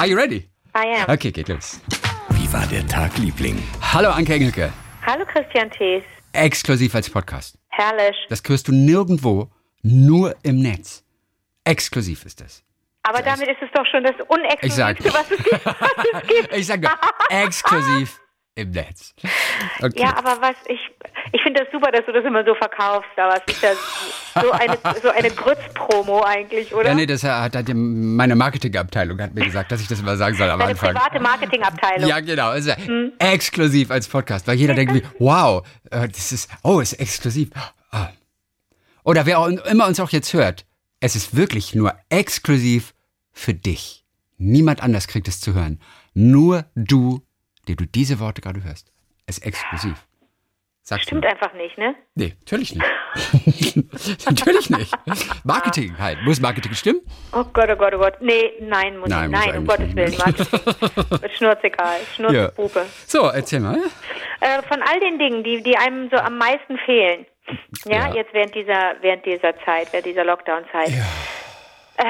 [0.00, 0.48] Are you ready?
[0.74, 1.10] I am.
[1.10, 1.78] Okay, geht los.
[2.30, 3.62] Wie war der Tag, Liebling?
[3.82, 4.72] Hallo Anke Engelke.
[5.04, 6.02] Hallo Christian Thees.
[6.32, 7.58] Exklusiv als Podcast.
[7.68, 8.16] Herrlich.
[8.30, 9.50] Das hörst du nirgendwo,
[9.82, 11.04] nur im Netz.
[11.64, 12.64] Exklusiv ist das.
[13.02, 15.66] Aber damit ist es doch schon das Unexklusivste, was es gibt.
[15.66, 15.76] Was
[16.14, 16.56] es gibt.
[16.56, 16.88] Ich sage
[17.28, 18.18] exklusiv
[18.60, 19.14] im Netz.
[19.82, 20.00] Okay.
[20.00, 20.78] Ja, aber was ich
[21.32, 23.72] ich finde das super, dass du das immer so verkaufst, aber es ist ja
[24.40, 26.88] so eine so eine Grützpromo eigentlich, oder?
[26.88, 30.34] Ja, nee, das hat, hat meine Marketingabteilung hat mir gesagt, dass ich das immer sagen
[30.36, 30.94] soll am Deine Anfang.
[30.94, 32.08] private Marketingabteilung.
[32.08, 32.48] Ja, genau.
[32.48, 32.72] Also
[33.18, 37.50] exklusiv als Podcast, weil jeder denkt, wie, wow, äh, das ist, oh, ist exklusiv.
[37.90, 38.08] Ah.
[39.04, 40.64] Oder wer auch immer uns auch jetzt hört,
[41.00, 42.94] es ist wirklich nur exklusiv
[43.32, 44.04] für dich.
[44.38, 45.80] Niemand anders kriegt es zu hören.
[46.14, 47.22] Nur du,
[47.68, 48.92] der du diese Worte gerade hörst.
[49.26, 50.06] Es ist exklusiv.
[50.82, 51.28] Sagst Stimmt du?
[51.28, 51.94] einfach nicht, ne?
[52.14, 52.84] Nee, natürlich nicht.
[54.26, 54.92] natürlich nicht.
[55.44, 56.22] Marketing halt.
[56.22, 57.00] Muss Marketing stimmen?
[57.32, 58.14] Oh Gott, oh Gott, oh Gott.
[58.20, 59.46] Nee, nein, muss Nein, nicht.
[59.46, 60.18] Nein, um Gottes Willen, nicht.
[60.18, 61.30] Marketing.
[61.36, 62.86] Schnurzegal, Schnurzepupe.
[63.06, 63.78] So, erzähl mal.
[64.40, 67.26] Äh, von all den Dingen, die, die einem so am meisten fehlen,
[67.84, 68.14] ja, Ja.
[68.14, 70.88] jetzt während dieser, während dieser Zeit, während dieser Lockdown-Zeit.
[70.88, 72.04] Äh,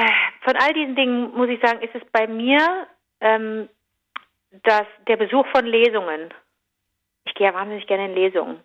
[0.45, 2.87] von all diesen Dingen muss ich sagen, ist es bei mir
[3.19, 3.67] ähm,
[4.63, 6.33] dass der Besuch von Lesungen.
[7.25, 8.59] Ich gehe ja wahnsinnig gerne in Lesungen.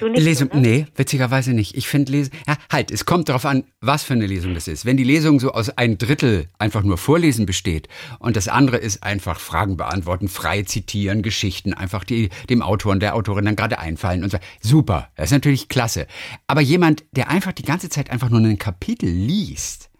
[0.00, 0.60] Du nicht Lesung, ne?
[0.60, 1.76] nee, witzigerweise nicht.
[1.76, 4.86] Ich finde Lesen, ja, halt, es kommt darauf an, was für eine Lesung das ist.
[4.86, 9.02] Wenn die Lesung so aus ein Drittel einfach nur Vorlesen besteht und das andere ist
[9.02, 13.78] einfach Fragen beantworten, frei zitieren, Geschichten, einfach die dem Autor und der Autorin dann gerade
[13.78, 14.38] einfallen und so.
[14.60, 16.06] Super, das ist natürlich klasse.
[16.46, 19.90] Aber jemand, der einfach die ganze Zeit einfach nur ein Kapitel liest,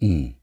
[0.00, 0.34] hm,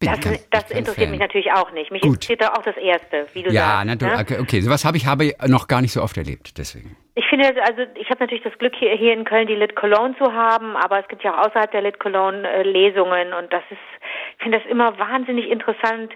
[0.00, 1.10] bin Das, kein- das interessiert Fan.
[1.10, 1.90] mich natürlich auch nicht.
[1.90, 2.14] Mich Gut.
[2.28, 3.86] interessiert auch das Erste, wie du Ja, sagst.
[3.86, 4.30] natürlich.
[4.30, 4.38] ne?
[4.40, 6.96] Okay, sowas habe ich habe noch gar nicht so oft erlebt, deswegen.
[7.14, 10.16] Ich finde, also ich habe natürlich das Glück, hier, hier in Köln die Lit Cologne
[10.18, 13.62] zu haben, aber es gibt ja auch außerhalb der Lit Cologne äh, Lesungen und das
[13.70, 13.78] ist,
[14.36, 16.12] ich finde das immer wahnsinnig interessant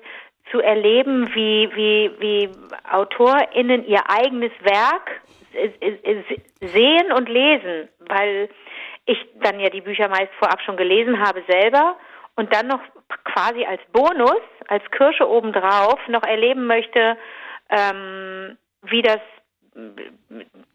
[0.52, 2.50] zu erleben, wie, wie, wie
[2.90, 5.22] AutorInnen ihr eigenes Werk
[6.60, 8.48] sehen und lesen, weil
[9.06, 11.96] ich dann ja die Bücher meist vorab schon gelesen habe selber
[12.36, 12.80] und dann noch
[13.24, 17.16] quasi als Bonus, als Kirsche obendrauf noch erleben möchte,
[17.70, 19.20] ähm, wie das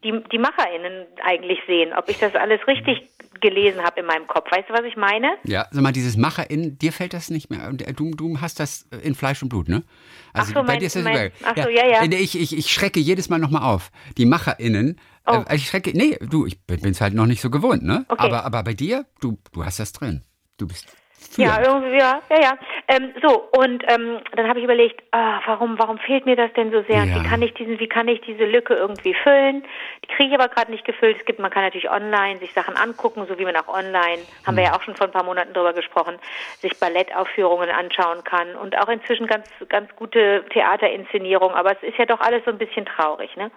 [0.02, 3.08] die, die MacherInnen eigentlich sehen, ob ich das alles richtig
[3.40, 4.50] gelesen habe in meinem Kopf.
[4.50, 5.36] Weißt du, was ich meine?
[5.44, 7.68] Ja, sag mal, dieses Macherin, dir fällt das nicht mehr.
[7.68, 9.84] Äh, Du, du hast das in Fleisch und Blut, ne?
[10.32, 12.06] Also Ach so, bei mein- dir ist das mein- ach so, ja, ja.
[12.06, 13.90] Nee, Ich, ich, ich schrecke jedes Mal nochmal auf.
[14.16, 14.98] Die MacherInnen,
[15.30, 15.44] Oh.
[15.48, 18.04] äh, ich schrecke, nee, du, ich bin es halt noch nicht so gewohnt, ne?
[18.08, 18.24] Okay.
[18.26, 20.24] Aber, aber bei dir, du, du hast das drin.
[20.56, 20.88] Du bist
[21.36, 21.66] Ja, führend.
[21.66, 22.58] irgendwie, ja, ja, ja.
[22.88, 26.72] Ähm, so, und ähm, dann habe ich überlegt, ah, warum, warum fehlt mir das denn
[26.72, 27.04] so sehr?
[27.04, 27.14] Ja.
[27.14, 29.62] Wie kann ich diesen, wie kann ich diese Lücke irgendwie füllen?
[30.04, 31.16] Die kriege ich aber gerade nicht gefüllt.
[31.18, 34.56] Es gibt, man kann natürlich online sich Sachen angucken, so wie man auch online, haben
[34.56, 36.18] wir ja auch schon vor ein paar Monaten drüber gesprochen,
[36.60, 41.56] sich Ballettaufführungen anschauen kann und auch inzwischen ganz, ganz gute Theaterinszenierungen.
[41.56, 43.50] Aber es ist ja doch alles so ein bisschen traurig, ne?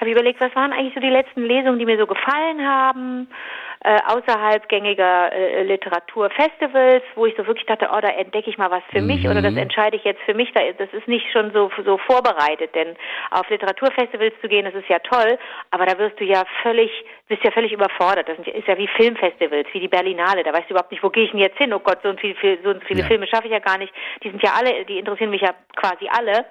[0.00, 3.28] Habe ich überlegt, was waren eigentlich so die letzten Lesungen, die mir so gefallen haben?
[3.84, 8.70] Äh, außerhalb gängiger äh, Literaturfestivals, wo ich so wirklich dachte, oh, da entdecke ich mal
[8.70, 10.52] was für mich oder das entscheide ich jetzt für mich.
[10.52, 12.96] Da, das ist nicht schon so, so vorbereitet, denn
[13.30, 15.38] auf Literaturfestivals zu gehen, das ist ja toll,
[15.70, 16.90] aber da wirst du ja völlig,
[17.28, 18.28] bist ja völlig überfordert.
[18.28, 20.42] Das ist ja wie Filmfestivals, wie die Berlinale.
[20.42, 21.72] Da weißt du überhaupt nicht, wo gehe ich denn jetzt hin?
[21.72, 23.06] Oh Gott, so, und viel, viel, so und viele Ja.
[23.06, 23.92] Filme schaffe ich ja gar nicht.
[24.24, 26.46] Die sind ja alle, die interessieren mich ja quasi alle.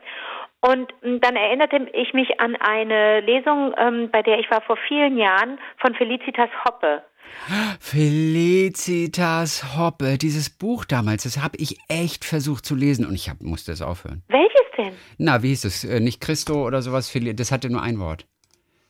[0.62, 4.78] Und m, dann erinnerte ich mich an eine Lesung, ähm, bei der ich war vor
[4.88, 7.04] vielen Jahren von Felicitas Hoppe.
[7.80, 13.42] Felicitas Hoppe, dieses Buch damals, das habe ich echt versucht zu lesen und ich hab,
[13.42, 14.24] musste es aufhören.
[14.28, 14.94] Welches denn?
[15.18, 15.84] Na, wie hieß es?
[15.84, 17.12] Äh, Nicht Christo oder sowas?
[17.36, 18.28] Das hatte nur ein Wort.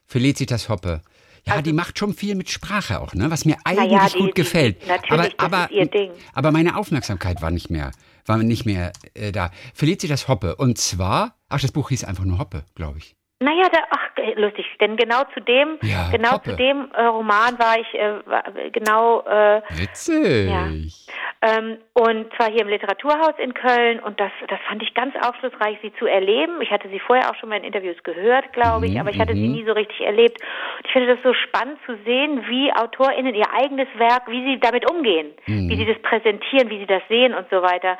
[0.05, 1.01] Felicitas Hoppe.
[1.45, 3.31] Ja, die macht schon viel mit Sprache auch, ne?
[3.31, 4.85] Was mir eigentlich Also die- gut die- gefällt.
[4.87, 6.11] natürlich, das aber, Ding.
[6.33, 7.91] aber meine Aufmerksamkeit war nicht mehr,
[8.25, 9.51] war nicht mehr äh, da.
[9.73, 10.57] Felicitas Hoppe.
[10.57, 13.15] Und zwar, ach, das Buch hieß einfach nur Hoppe, glaube ich.
[13.39, 16.49] Naja, da, ach, lustig, denn genau zu dem, Ja, genau Hoppe.
[16.51, 20.49] zu dem äh, Roman war ich, äh, war, genau, äh, Witzig.
[20.49, 20.65] Ja.
[21.43, 25.77] ähm, und zwar hier im Literaturhaus in Köln und das, das fand ich ganz aufschlussreich,
[25.83, 26.61] sie zu erleben.
[26.61, 29.19] Ich hatte sie vorher auch schon mal in Interviews gehört, glaube ich, Mhm, aber ich
[29.19, 30.41] hatte sie nie so richtig erlebt.
[30.79, 34.59] Und ich finde das so spannend zu sehen, wie AutorInnen ihr eigenes Werk, wie sie
[34.59, 35.69] damit umgehen, Mhm.
[35.69, 37.99] wie sie das präsentieren, wie sie das sehen und so weiter.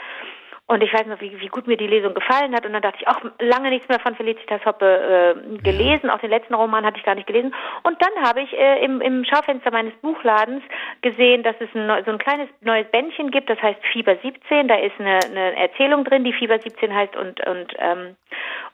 [0.70, 2.66] Und ich weiß noch, wie, wie gut mir die Lesung gefallen hat.
[2.66, 6.10] Und dann dachte ich, auch lange nichts mehr von Felicitas Hoppe äh, gelesen.
[6.10, 7.54] Auch den letzten Roman hatte ich gar nicht gelesen.
[7.84, 10.62] Und dann habe ich äh, im, im Schaufenster meines Buchladens
[11.02, 13.50] gesehen, dass es ein, so ein kleines neues Bändchen gibt.
[13.50, 14.68] Das heißt Fieber 17.
[14.68, 18.18] Da ist eine, eine Erzählung drin, die Fieber 17 heißt und und ähm,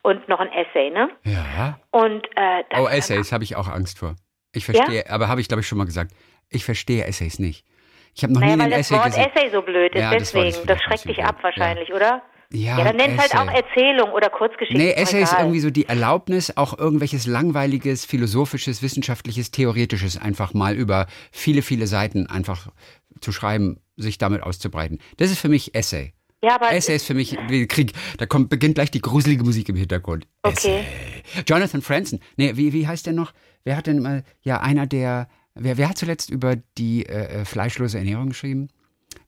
[0.02, 1.10] und noch ein Essay, ne?
[1.22, 1.78] Ja.
[1.92, 4.16] Und äh, Oh, Essays habe ich auch Angst vor.
[4.52, 6.10] Ich verstehe, aber habe ich glaube ich schon mal gesagt.
[6.50, 7.64] Ich verstehe Essays nicht.
[8.14, 9.26] Ich habe noch Naja, nie weil einen das Essay Wort gesehen.
[9.34, 10.66] Essay so blöd ist, Ja, das deswegen.
[10.66, 12.22] Das, vielleicht schreckt dich ab wahrscheinlich, oder?
[12.52, 14.80] Ja, Ja, dann nennt halt auch Erzählung oder Kurzgeschichte.
[14.80, 20.74] Nee, Essay ist irgendwie so die Erlaubnis, auch irgendwelches langweiliges, philosophisches, wissenschaftliches, theoretisches einfach mal
[20.76, 22.68] über viele, viele Seiten einfach
[23.20, 25.00] zu schreiben, sich damit auszubreiten.
[25.16, 26.12] Das ist für mich Essay.
[26.44, 27.92] Ja, aber Essay ist für mich wie Krieg.
[28.18, 30.26] Da kommt, beginnt gleich die gruselige Musik im Hintergrund.
[30.42, 30.52] Okay.
[30.52, 30.84] Essay.
[31.48, 32.20] Jonathan Franzen.
[32.36, 33.32] Nee, wie, wie heißt der noch?
[33.64, 37.44] Wer hat denn mal, ja, einer der, wer, wer hat zuletzt über die äh, äh,
[37.44, 38.68] fleischlose Ernährung geschrieben?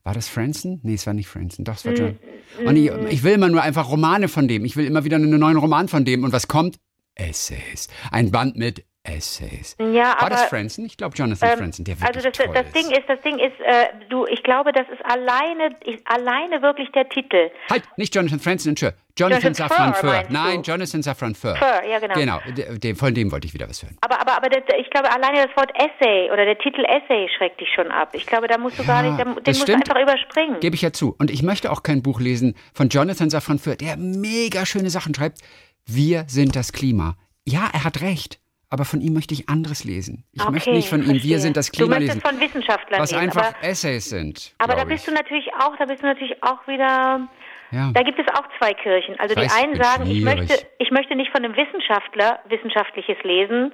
[0.03, 0.81] War das Franzen?
[0.83, 1.65] Nee, es war nicht Franzen.
[1.65, 2.19] Doch, es war John.
[2.65, 4.65] Und ich, ich will immer nur einfach Romane von dem.
[4.65, 6.25] Ich will immer wieder einen neuen Roman von dem.
[6.25, 6.79] Und was kommt?
[7.15, 7.89] Essays.
[8.11, 9.77] Ein Band mit Essays.
[9.79, 10.85] Ja, War das Franzen?
[10.87, 12.75] Ich glaube Jonathan ähm, Franzen, der also das, toll das ist.
[12.75, 16.91] Ding ist, das Ding ist, äh, du, ich glaube, das ist alleine, ist alleine wirklich
[16.93, 17.51] der Titel.
[17.71, 19.03] Halt, nicht Jonathan Franzen, Entschuldigung.
[19.19, 20.33] Jonathan Jonathan Safran Foer, meinst du?
[20.35, 21.57] Nein, Jonathan Safran Foer.
[21.57, 22.15] Foer, ja, genau.
[22.15, 22.39] Genau,
[22.79, 23.97] de- von dem wollte ich wieder was hören.
[24.03, 27.59] Aber, aber, aber das, ich glaube, alleine das Wort Essay oder der Titel Essay schreckt
[27.61, 28.11] dich schon ab.
[28.13, 29.89] Ich glaube, da musst du gar nicht, den musst du stimmt.
[29.91, 30.61] einfach überspringen.
[30.61, 31.15] Gebe ich ja zu.
[31.19, 35.15] Und ich möchte auch kein Buch lesen von Jonathan Safran Foer, der mega schöne Sachen
[35.15, 35.39] schreibt.
[35.87, 37.17] Wir sind das Klima.
[37.47, 38.39] Ja, er hat recht.
[38.69, 40.25] Aber von ihm möchte ich anderes lesen.
[40.33, 41.39] Ich Okay, möchte nicht von ihm Wir verstehe.
[41.39, 42.29] sind das Du Klima möchtest lesen.
[42.29, 44.55] von Wissenschaftlern Was lesen, einfach aber, Essays sind.
[44.59, 45.17] aber da bist du ich.
[45.17, 47.29] natürlich auch, da bist du natürlich auch wieder,
[47.71, 47.91] Ja.
[47.95, 49.19] da gibt es auch zwei Kirchen.
[49.21, 53.73] Also Ich die einen sagen, ich möchte, ich möchte nicht von einem Wissenschaftler wissenschaftliches lesen,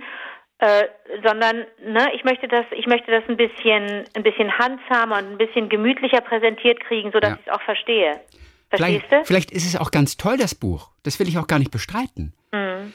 [0.58, 0.84] äh,
[1.24, 5.38] sondern ne, ich möchte das, ich möchte das ein bisschen, ein bisschen handsamer und ein
[5.38, 7.38] bisschen gemütlicher präsentiert kriegen, sodass Ja.
[7.40, 8.20] ich es auch verstehe.
[8.68, 9.24] Verstehst Vielleicht, du?
[9.24, 10.90] vielleicht ist es auch ganz toll, das Buch.
[11.02, 12.34] Das will ich auch gar nicht bestreiten.
[12.52, 12.92] Wir Mhm.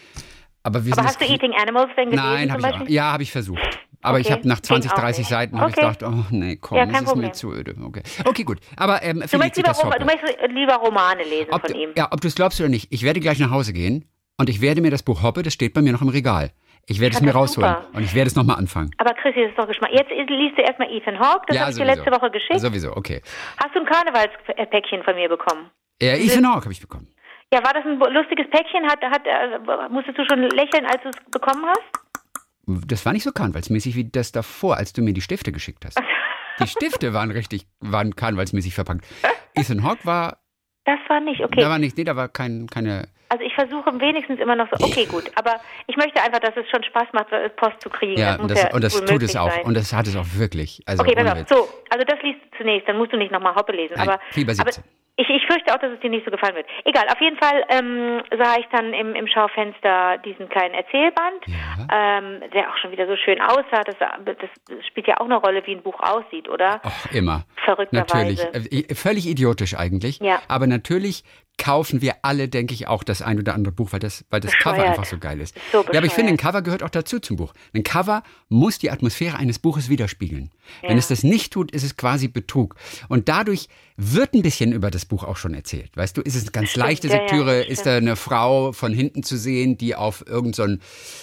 [0.68, 2.88] Aber sind hast du Eating Animals denn gelesen Nein, habe ich auch.
[2.90, 3.62] Ja, habe ich versucht.
[4.02, 5.30] Aber ich Okay, habe nach ging 20, auch 30 nicht.
[5.30, 5.88] Seiten habe ich Okay.
[5.94, 7.34] gedacht, oh nee, komm, Ja, das ist mir Problem.
[7.34, 7.76] zu öde.
[7.84, 8.60] Okay, okay gut.
[8.76, 11.90] Aber ähm, Du möchtest, lieber, Rom- du möchtest lieber Romane lesen ob von du, ihm.
[11.96, 14.06] Ja, ob du es glaubst oder nicht, ich werde gleich nach Hause gehen
[14.38, 16.52] und ich werde mir das Buch Hoppe, das steht bei mir noch im Regal.
[16.86, 17.98] Ich werde es Ja, mir rausholen super.
[17.98, 18.92] und ich werde es nochmal anfangen.
[18.98, 19.90] Aber Chrissy, das ist doch Geschmack.
[19.92, 22.60] Jetzt liest du erstmal Ethan Hawke, das ja, habe ich dir letzte Woche geschickt.
[22.60, 23.22] Sowieso, okay.
[23.62, 25.70] Hast du ein Karnevalspäckchen von mir bekommen?
[26.02, 27.08] Ja, Ethan Hawke habe ich bekommen.
[27.54, 28.86] Ja, war das ein lustiges Päckchen?
[28.86, 32.86] Hat, hat, äh, musstest du schon lächeln, als du es bekommen hast?
[32.86, 35.98] Das war nicht so karnevalsmäßig wie das davor, als du mir die Stifte geschickt hast.
[36.60, 39.06] Die Stifte waren richtig, waren karnevalsmäßig verpackt.
[39.54, 40.40] Ethan Hawke war,
[40.86, 41.62] Das war nicht, okay.
[41.62, 44.84] da war nicht, nee, da war kein, keine, Also ich versuche wenigstens immer noch so,
[44.84, 45.32] okay, gut.
[45.36, 48.20] Aber ich möchte einfach, dass es schon Spaß macht, äh, Post zu kriegen.
[48.20, 49.52] ja, das muss das, ja und das tut es auch.
[49.52, 49.66] Sein.
[49.66, 50.82] Und das hat es auch wirklich.
[50.88, 51.48] Also Okay, pass auf.
[51.48, 53.94] So, also das liest du zunächst, dann musst du nicht nochmal Hoppe lesen.
[53.96, 54.84] Nein, aber, lieber aber 17.
[55.18, 56.68] ich, ich fürchte auch, dass es dir nicht so gefallen wird.
[56.86, 61.88] Egal, auf jeden Fall ähm, sah ich dann im, im Schaufenster diesen kleinen Erzählband, Ja.
[62.20, 63.84] ähm, der auch schon wieder so schön aussah.
[63.84, 66.80] Das, das spielt ja auch eine Rolle, wie ein Buch aussieht, oder?
[66.84, 67.44] Ach, immer.
[67.66, 68.46] Verrückterweise.
[68.54, 68.90] Natürlich.
[68.90, 70.20] Äh, Völlig idiotisch eigentlich.
[70.20, 70.40] Ja.
[70.48, 71.24] Aber natürlich
[71.58, 74.54] kaufen wir alle, denke ich, auch das ein oder andere Buch, weil das, weil das
[74.54, 75.56] Cover einfach so geil ist.
[75.72, 76.38] So ja, aber ich finde, ein.
[76.38, 77.54] Cover gehört auch dazu zum Buch.
[77.74, 80.52] Ein Cover muss die Atmosphäre eines Buches widerspiegeln.
[80.82, 80.98] Wenn Ja.
[80.98, 82.76] es das nicht tut, ist es quasi Betrug.
[83.10, 83.68] Und dadurch
[83.98, 85.98] wird ein bisschen über das Buch auch schon erzählt.
[85.98, 87.66] Weißt du, ist es eine ganz Stimmt, leichte ja, ja, stimmt.
[87.68, 90.82] ist da eine Frau von hinten zu sehen, die auf irgendein so ein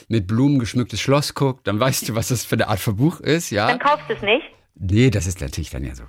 [0.08, 1.66] mit Blumen geschmücktes Schloss guckt?
[1.69, 3.69] Dann weißt du, was das für eine Art von Buch ist, ja?
[3.69, 4.42] Dann kaufst du es nicht.
[4.75, 6.02] Nee, das ist natürlich dann ja so.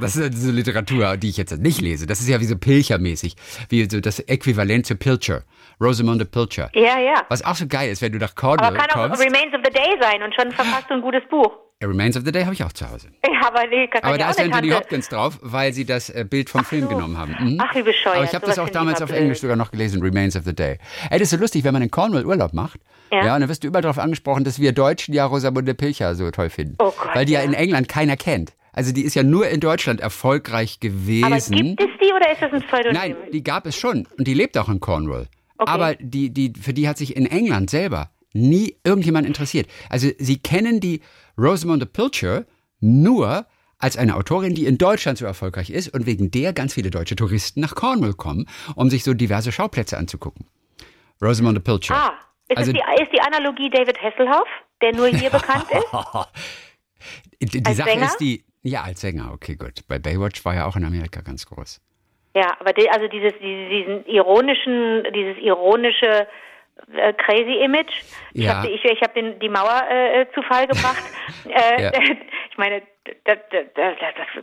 [0.00, 2.06] Das ist ja so Literatur, die ich jetzt nicht lese.
[2.06, 3.36] Das ist ja wie so Pilcher-mäßig.
[3.68, 5.42] Wie so das Äquivalent zu Pilcher.
[5.80, 6.70] Rosamunde Pilcher.
[6.74, 7.22] Ja, ja.
[7.28, 9.22] Was auch so geil ist, wenn du nach Aber Cornwall kann auch kommst.
[9.22, 11.52] Remains of the Day sein und schon verfasst du ein gutes Buch.
[11.82, 13.08] Remains of the Day habe ich auch zu Hause.
[13.24, 14.70] Ja, aber nee, kann Aber da ist Anthony.
[14.70, 16.88] Hopkins drauf, weil sie das äh, Bild vom Film so.
[16.88, 17.36] genommen haben.
[17.38, 17.60] Mhm.
[17.60, 18.16] Ach, wie bescheuert.
[18.16, 19.20] Aber ich habe das auch damals mal auf blöd.
[19.20, 20.78] Englisch sogar noch gelesen, Remains of the Day.
[21.10, 22.80] Ey, das ist so lustig, wenn man in Cornwall Urlaub macht.
[23.12, 23.26] Ja.
[23.26, 23.34] Ja.
[23.34, 26.48] und dann wirst du überall darauf angesprochen, dass wir Deutschen ja Rosamunde Pilcher so toll
[26.50, 26.76] finden.
[26.78, 27.40] Oh Gott, weil die ja.
[27.40, 27.46] ja.
[27.46, 28.54] in England keiner kennt.
[28.74, 31.24] Also die ist ja nur in Deutschland erfolgreich gewesen.
[31.24, 32.92] Aber gibt es die oder ist das ein Pseudonym?
[32.92, 35.28] Nein, die gab es schon und die lebt auch in Cornwall.
[35.56, 35.70] Okay.
[35.70, 39.68] Aber die, die, für die hat sich in England selber nie irgendjemand interessiert.
[39.88, 41.00] Also sie kennen die
[41.38, 42.46] Rosamunde Pilcher
[42.80, 43.46] nur
[43.78, 47.14] als eine Autorin, die in Deutschland so erfolgreich ist und wegen der ganz viele deutsche
[47.16, 50.46] Touristen nach Cornwall kommen, um sich so diverse Schauplätze anzugucken.
[51.22, 51.94] Rosamunde Pilcher.
[51.94, 52.12] Ah,
[52.48, 54.48] ist, Also- die, ist die Analogie David Hasselhoff,
[54.82, 57.52] der nur hier bekannt ist?
[57.52, 58.06] Die, die Sache Sänger?
[58.06, 59.86] ist die, ja, als Sänger, okay, gut.
[59.88, 61.80] Bei Baywatch war ja auch in Amerika ganz groß.
[62.34, 66.26] Ja, aber die, also dieses, diesen ironischen, dieses ironische
[66.96, 68.02] äh, crazy Image.
[68.32, 68.56] Ich Ja.
[68.56, 71.02] habe ich, ich hab den die Mauer äh, zu Fall gebracht.
[71.44, 71.92] äh, Ja.
[72.50, 72.82] Ich meine,
[73.24, 73.66] das, das,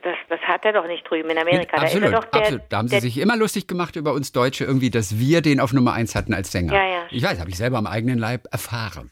[0.03, 1.77] das, das, hat er doch nicht drüben in Amerika.
[1.77, 2.61] Da absolut, doch der, absolut.
[2.67, 5.71] Da haben sie sich immer lustig gemacht über uns Deutsche, irgendwie, dass wir den auf
[5.71, 6.73] Nummer eins hatten als Sänger.
[6.73, 7.03] Ja, ja.
[7.09, 9.11] Ich weiß, habe ich selber am eigenen Leib erfahren.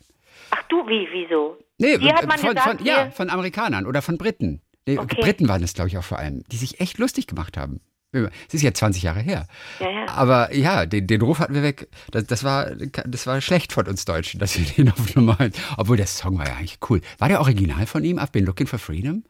[0.51, 1.57] Ach du, wie, wieso?
[1.77, 4.61] Nee, Hier hat man von, gesagt, von, ja, von Amerikanern oder von Briten.
[4.87, 5.21] Nee, Okay.
[5.21, 7.81] Briten waren es, glaube ich, auch vor allem, die sich echt lustig gemacht haben.
[8.11, 9.45] Es ist ja 20 Jahre her.
[9.79, 10.07] Ja, ja.
[10.07, 11.89] Aber ja, den, den Ruf hatten wir weg.
[12.09, 15.59] Das, das, war, das war schlecht von uns Deutschen, dass wir den auf Nummer eins.
[15.77, 17.01] Obwohl der Song war ja eigentlich cool.
[17.19, 18.17] War der Original von ihm?
[18.17, 19.23] I've been looking for freedom?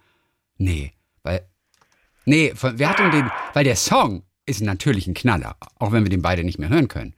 [0.58, 1.46] Nee, weil.
[2.24, 3.30] Nee, von, wer hat denn den.
[3.54, 6.88] Weil der Song ist natürlich ein Knaller, auch wenn wir den beide nicht mehr hören
[6.88, 7.14] können.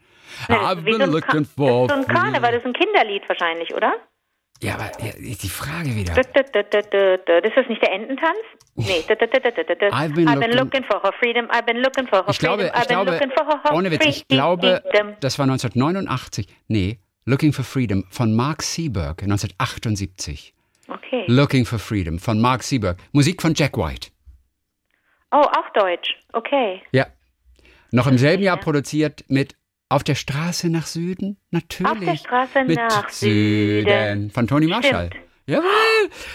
[0.49, 2.73] Ne, I've so been ein looking for Das ist so ein Karneval, das ist ein
[2.73, 3.93] Kinderlied wahrscheinlich, oder?
[4.63, 6.13] Ja, aber ja, die Frage wieder.
[6.13, 8.37] Das ist das nicht der Ententanz?
[8.75, 9.03] Nee.
[9.07, 11.47] I've been I've been looking- for her freedom.
[11.49, 12.75] I've been looking for her Ich glaube, freedom.
[12.75, 14.83] ich I've been glaube, looking for her ohne Witz, ich glaube,
[15.19, 16.47] das war 1989.
[16.67, 20.53] Nee, Looking for Freedom von Mark Seberg 1978.
[20.87, 21.23] Okay.
[21.27, 22.97] Looking for Freedom von Mark Seberg.
[23.11, 24.09] Musik von Jack White.
[25.31, 26.17] Oh, auch Deutsch.
[26.33, 26.81] Okay.
[26.91, 27.05] Ja.
[27.91, 29.55] Noch im selben Jahr produziert mit
[29.91, 31.37] Auf der Straße nach Süden?
[31.51, 31.91] Natürlich.
[31.91, 34.29] Auf der Straße mit nach Süden.
[34.31, 35.07] Von Toni Marshall.
[35.07, 35.25] Stimmt.
[35.47, 35.65] Jawohl.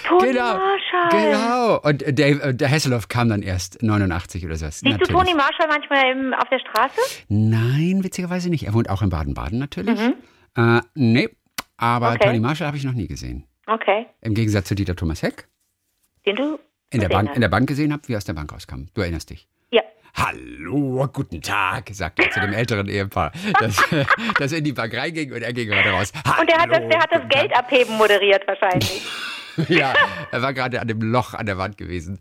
[0.06, 0.58] Toni genau.
[0.58, 1.08] Marshall.
[1.10, 1.80] Genau.
[1.80, 4.66] Und äh, Dave, äh, der Hasselhoff kam dann erst 89 oder so.
[4.66, 7.00] Siehst du Toni Marshall manchmal im, auf der Straße?
[7.28, 8.66] Nein, witzigerweise nicht.
[8.66, 9.98] Er wohnt auch in Baden-Baden natürlich.
[10.56, 11.30] Äh, nee,
[11.78, 12.16] aber Mhm.
[12.16, 12.26] Okay.
[12.26, 13.44] Toni Marshall habe ich noch nie gesehen.
[13.66, 14.06] Okay.
[14.20, 15.48] Im Gegensatz zu Dieter Thomas Heck,
[16.26, 16.58] Den du
[16.90, 18.86] in der, Bank, in der Bank gesehen habe, wie er aus der Bank rauskam.
[18.94, 19.48] Du erinnerst dich.
[20.16, 23.76] Hallo, guten Tag, sagte er zu dem älteren Ehepaar, das,
[24.38, 26.10] das in die Bank reinging und er ging gerade raus.
[26.40, 27.28] Und der hat das, Hallo, der hat das.
[27.28, 29.06] Geld abheben moderiert wahrscheinlich.
[29.68, 29.94] Ja,
[30.32, 32.18] er war gerade an dem Loch an der Wand gewesen.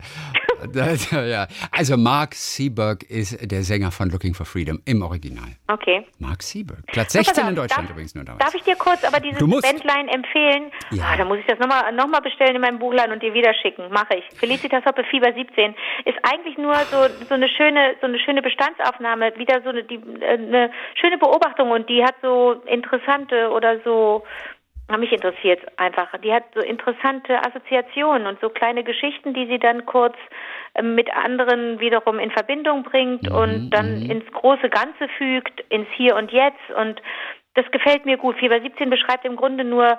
[0.68, 1.48] Das, ja.
[1.72, 5.56] Also Mark Seberg ist der Sänger von Looking for Freedom im Original.
[5.68, 6.06] Okay.
[6.20, 6.86] Mark Seberg.
[6.88, 8.44] Platz So, pass 16 auf, in Deutschland darf, übrigens nur damals.
[8.44, 9.40] Darf ich dir kurz aber dieses.
[9.40, 10.72] Bändlein empfehlen?
[10.92, 11.04] Ja.
[11.06, 13.54] Ah, da muss ich das nochmal noch mal bestellen in meinem Buchlein und dir wieder
[13.54, 13.90] schicken.
[13.92, 14.38] Mache ich.
[14.38, 19.34] Felicitas Hoppe Fieber 17 ist eigentlich nur so, so eine schöne so eine schöne Bestandsaufnahme,
[19.38, 24.24] wieder so eine, die, äh, eine schöne Beobachtung und die hat so interessante oder so
[24.98, 26.10] mich interessiert einfach.
[26.24, 30.16] Die hat so interessante Assoziationen und so kleine Geschichten, die sie dann kurz
[30.76, 36.16] ähm, mit anderen wiederum in Verbindung bringt und dann ins große Ganze fügt, ins Hier
[36.16, 37.02] und Jetzt und
[37.58, 38.36] das gefällt mir gut.
[38.38, 39.98] Fieber 17 beschreibt im Grunde nur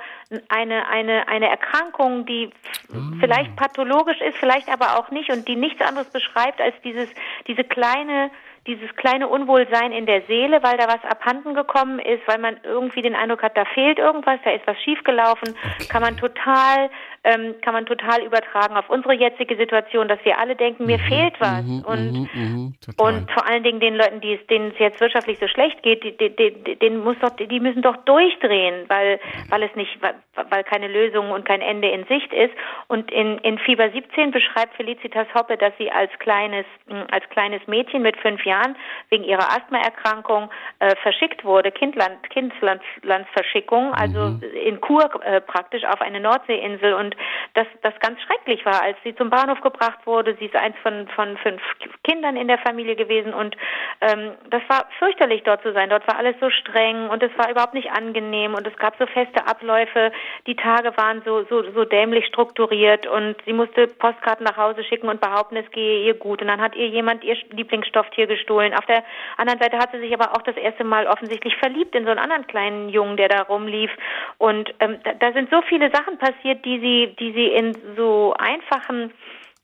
[0.50, 5.56] eine, eine, eine Erkrankung, die f- vielleicht pathologisch ist, vielleicht aber auch nicht und die
[5.56, 7.08] nichts anderes beschreibt als dieses,
[7.46, 8.30] diese kleine,
[8.66, 13.02] dieses kleine Unwohlsein in der Seele, weil da was abhanden gekommen ist, weil man irgendwie
[13.02, 15.54] den Eindruck hat, da fehlt irgendwas, da ist was schiefgelaufen,
[15.88, 16.90] kann man total,
[17.26, 21.34] ähm, kann man total übertragen auf unsere jetzige Situation, dass wir alle denken, mir fehlt
[21.40, 21.64] was.
[21.84, 25.38] und Mhm, mhm, und vor allen Dingen den Leuten, die es, denen es jetzt wirtschaftlich
[25.40, 29.18] so schlecht geht, die, die, die, denen muss doch, die müssen doch durchdrehen, weil,
[29.48, 30.14] weil es nicht, weil,
[30.50, 32.54] weil keine Lösung und kein Ende in Sicht ist.
[32.86, 37.66] Und in, in Fieber 17 beschreibt Felicitas Hoppe, dass sie als kleines, mh, als kleines
[37.66, 38.76] Mädchen mit fünf Jahren
[39.10, 46.20] wegen ihrer Asthmaerkrankung äh, verschickt wurde, Kindland, Kindslandsverschickung, also in Kur äh, praktisch auf eine
[46.20, 46.94] Nordseeinsel.
[46.94, 47.15] Und
[47.54, 50.36] das, das ganz schrecklich war, als sie zum Bahnhof gebracht wurde.
[50.38, 51.62] Sie ist eins von, von fünf
[52.02, 53.56] Kindern in der Familie gewesen und
[54.00, 55.90] ähm, das war fürchterlich dort zu sein.
[55.90, 59.06] Dort war alles so streng und es war überhaupt nicht angenehm und es gab so
[59.06, 60.12] feste Abläufe.
[60.46, 65.08] Die Tage waren so, so, so dämlich strukturiert und sie musste Postkarten nach Hause schicken
[65.08, 66.42] und behaupten, es gehe ihr gut.
[66.42, 68.74] Und dann hat ihr jemand ihr Lieblingsstofftier gestohlen.
[68.74, 69.02] Auf der
[69.36, 72.20] anderen Seite hat sie sich aber auch das erste Mal offensichtlich verliebt in so einen
[72.20, 73.90] anderen kleinen Jungen, der da rumlief.
[74.38, 78.34] Und ähm, da, da sind so viele Sachen passiert, die sie, die sie in so
[78.38, 79.12] einfachen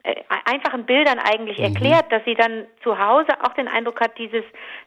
[0.04, 4.44] äh, einfachen Bildern eigentlich erklärt, dass sie dann zu Hause auch den Eindruck hat, dieses,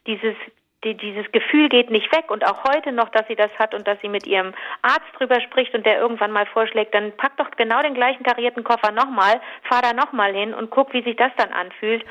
[0.07, 0.35] dieses,
[0.83, 3.88] die, dieses Gefühl geht nicht weg und auch heute noch, dass sie das hat und
[3.88, 7.50] dass sie mit ihrem Arzt drüber spricht und der irgendwann mal vorschlägt, dann pack doch
[7.51, 11.31] genau den gleichen karierten Koffer nochmal, fahr da nochmal hin und guck, wie sich das
[11.38, 12.03] dann anfühlt.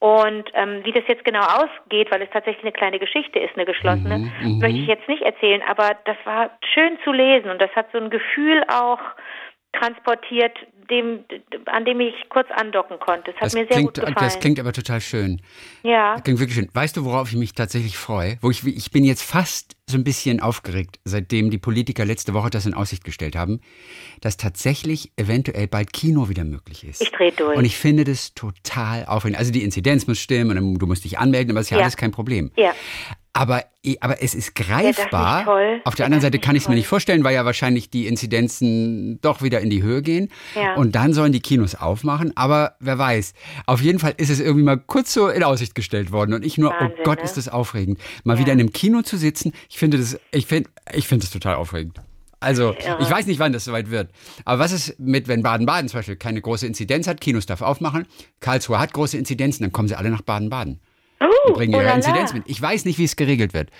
[0.00, 3.66] Und ähm, wie das jetzt genau ausgeht, weil es tatsächlich eine kleine Geschichte ist, eine
[3.66, 7.86] geschlossene, möchte ich jetzt nicht erzählen, aber das war schön zu lesen und das hat
[7.92, 9.00] so ein Gefühl auch
[9.72, 10.52] transportiert,
[10.90, 11.20] dem,
[11.66, 13.32] an dem ich kurz andocken konnte.
[13.34, 14.14] Hat das, mir sehr klingt, gut gefallen.
[14.18, 15.42] das klingt aber total schön.
[15.82, 16.14] ja.
[16.14, 16.68] Das klingt wirklich schön.
[16.72, 18.38] Weißt du, worauf ich mich tatsächlich freue?
[18.40, 22.50] Wo ich, ich bin jetzt fast so ein bisschen aufgeregt, seitdem die Politiker letzte Woche
[22.50, 23.60] das in Aussicht gestellt haben,
[24.20, 27.02] dass tatsächlich eventuell bald Kino wieder möglich ist.
[27.02, 27.56] Ich dreh durch.
[27.56, 29.38] Und ich finde das total aufregend.
[29.38, 31.82] Also die Inzidenz muss stimmen und du musst dich anmelden, aber das ist ja, Ja.
[31.84, 32.50] alles kein Problem.
[32.56, 32.74] Ja.
[33.32, 33.62] Aber,
[34.00, 35.44] aber es ist greifbar.
[35.44, 35.80] toll?
[35.84, 38.06] Auf der Ja, anderen Seite kann ich es mir nicht vorstellen, weil ja wahrscheinlich die
[38.06, 40.28] Inzidenzen doch wieder in die Höhe gehen.
[40.54, 40.74] Ja.
[40.74, 42.36] Und dann sollen die Kinos aufmachen.
[42.36, 43.34] Aber wer weiß.
[43.66, 46.34] Auf jeden Fall ist es irgendwie mal kurz so in Aussicht gestellt worden.
[46.34, 47.24] Und ich nur, Wahnsinn, oh Gott, ne?
[47.24, 47.98] ist das aufregend.
[48.24, 48.40] Mal Ja.
[48.40, 49.52] wieder in einem Kino zu sitzen.
[49.68, 52.00] Ich finde das, ich finde, ich finde das total aufregend.
[52.40, 54.10] Also, ich weiß nicht, wann das soweit wird.
[54.44, 58.06] Aber was ist mit, wenn Baden-Baden zum Beispiel keine große Inzidenz hat, Kinos darf aufmachen,
[58.38, 60.78] Karlsruhe hat große Inzidenzen, dann kommen sie alle nach Baden-Baden
[61.46, 61.92] Und bringen oh ihre.
[61.94, 62.44] Inzidenz mit.
[62.46, 63.70] Ich weiß nicht, wie es geregelt wird.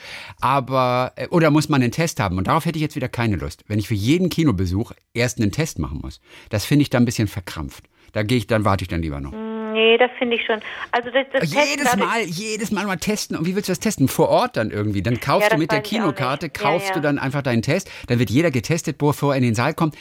[0.40, 2.38] Aber, äh, oder muss man einen Test haben?
[2.38, 3.64] Und darauf hätte ich jetzt wieder keine Lust.
[3.68, 7.06] Wenn ich für jeden Kinobesuch erst einen Test machen muss, das finde ich dann ein
[7.06, 7.84] bisschen verkrampft.
[8.12, 9.32] Da gehe ich, dann warte ich dann lieber noch.
[9.32, 10.60] Nee, das finde ich schon.
[10.92, 13.36] Also das, das Testen Jedes dadurch- Mal, jedes Mal mal testen.
[13.36, 14.08] Und wie willst du das testen?
[14.08, 15.02] Vor Ort dann irgendwie.
[15.02, 16.56] Dann kaufst Ja, du mit der Kinokarte, nicht.
[16.56, 16.94] Ja, kaufst ja.
[16.94, 17.90] du dann einfach deinen Test.
[18.06, 19.94] Dann wird jeder getestet, bevor er in den Saal kommt.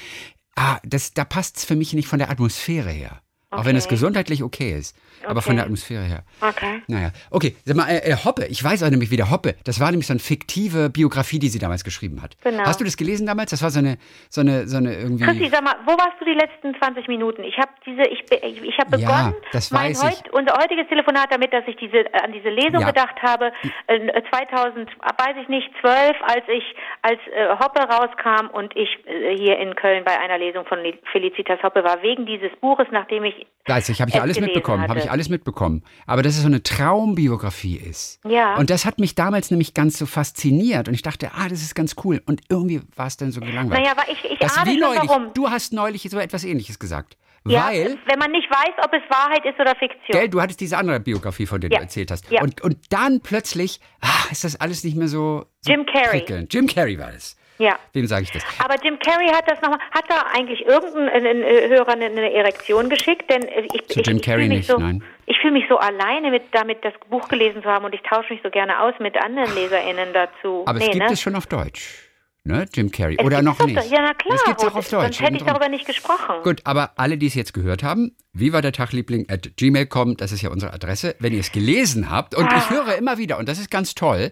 [0.56, 3.22] Ah, das, da passt es für mich nicht von der Atmosphäre her.
[3.50, 3.96] Auch wenn es Okay.
[3.96, 4.98] gesundheitlich okay ist.
[5.26, 5.56] Aber von Okay.
[5.58, 6.24] der Atmosphäre her.
[6.42, 6.82] Okay.
[6.88, 7.56] Naja, okay.
[7.64, 9.56] Sag mal, äh, äh, Hoppe, ich weiß auch nämlich wieder Hoppe.
[9.64, 12.36] Das war nämlich so eine fiktive Biografie, die sie damals geschrieben hat.
[12.44, 12.64] Genau.
[12.66, 13.52] Hast du das gelesen damals?
[13.52, 13.98] Das war so eine,
[14.30, 15.24] so eine, so eine irgendwie.
[15.24, 17.44] Christi, sag mal, wo warst du die letzten 20 Minuten?
[17.44, 20.10] Ich habe diese, ich, ich, habe Ja, begonnen, das mein weiß ich.
[20.10, 22.88] heut, unser heutiges Telefonat damit, dass ich diese, äh, an diese Lesung Ja.
[22.88, 23.52] gedacht habe,
[23.88, 26.64] äh, 2000, weiß ich nicht, 12, als ich,
[27.02, 30.80] als äh, Hoppe rauskam und ich äh, hier in Köln bei einer Lesung von
[31.12, 33.37] Felicitas Hoppe war, wegen dieses Buches, nachdem ich
[33.70, 35.84] Weiß ich, habe ich es alles mitbekommen, habe ich alles mitbekommen.
[36.06, 38.20] Aber dass es so eine Traumbiografie ist.
[38.26, 38.56] Ja.
[38.56, 41.76] Und das hat mich damals nämlich ganz so fasziniert und ich dachte, ah, das ist
[41.76, 42.22] ganz cool.
[42.26, 43.82] Und irgendwie war es dann so gelangweilt.
[43.82, 45.10] Naja, aber ich, ich das ahne wie schon neulich.
[45.10, 45.34] warum.
[45.34, 47.18] Du hast neulich so etwas Ähnliches gesagt.
[47.46, 50.12] Ja, Weil, wenn man nicht weiß, ob es Wahrheit ist oder Fiktion.
[50.12, 51.78] gell, du hattest diese andere Biografie, von der Ja.
[51.78, 52.30] du erzählt hast.
[52.30, 52.42] Ja.
[52.42, 56.10] Und, und dann plötzlich, ah, ist das alles nicht mehr so, so Jim Carrey.
[56.20, 56.54] prickelnd.
[56.54, 57.37] Jim Carrey war es.
[57.60, 57.78] Ja.
[57.94, 58.44] Wem sage ich das?
[58.64, 62.06] Aber Jim Carrey hat das nochmal, hat da eigentlich irgendein ein, ein, äh, Hörer eine,
[62.06, 63.30] eine Erektion geschickt?
[63.30, 65.04] Denn äh, ich, Zu ich, Jim ich Carrey nicht, so, nein.
[65.26, 68.34] Ich fühle mich so alleine mit damit, das Buch gelesen zu haben und ich tausche
[68.34, 70.64] mich so gerne aus mit anderen LeserInnen dazu.
[70.66, 71.14] Aber es nee, gibt ne?
[71.14, 72.04] es schon auf Deutsch.
[72.48, 73.18] Ne, Jim Carrey.
[73.20, 73.76] Es Oder noch nicht.
[73.92, 74.38] Ja, na klar.
[74.38, 75.04] Das gibt's auch Ruth, auf Deutsch.
[75.04, 76.36] Sonst hätte ich darüber nicht gesprochen.
[76.44, 80.32] Gut, aber alle, die es jetzt gehört haben, wie war der Tagliebling at gmail.com, das
[80.32, 81.16] ist ja unsere Adresse.
[81.20, 82.58] Wenn ihr es gelesen habt, und Ah.
[82.58, 84.32] ich höre immer wieder, und das ist ganz toll,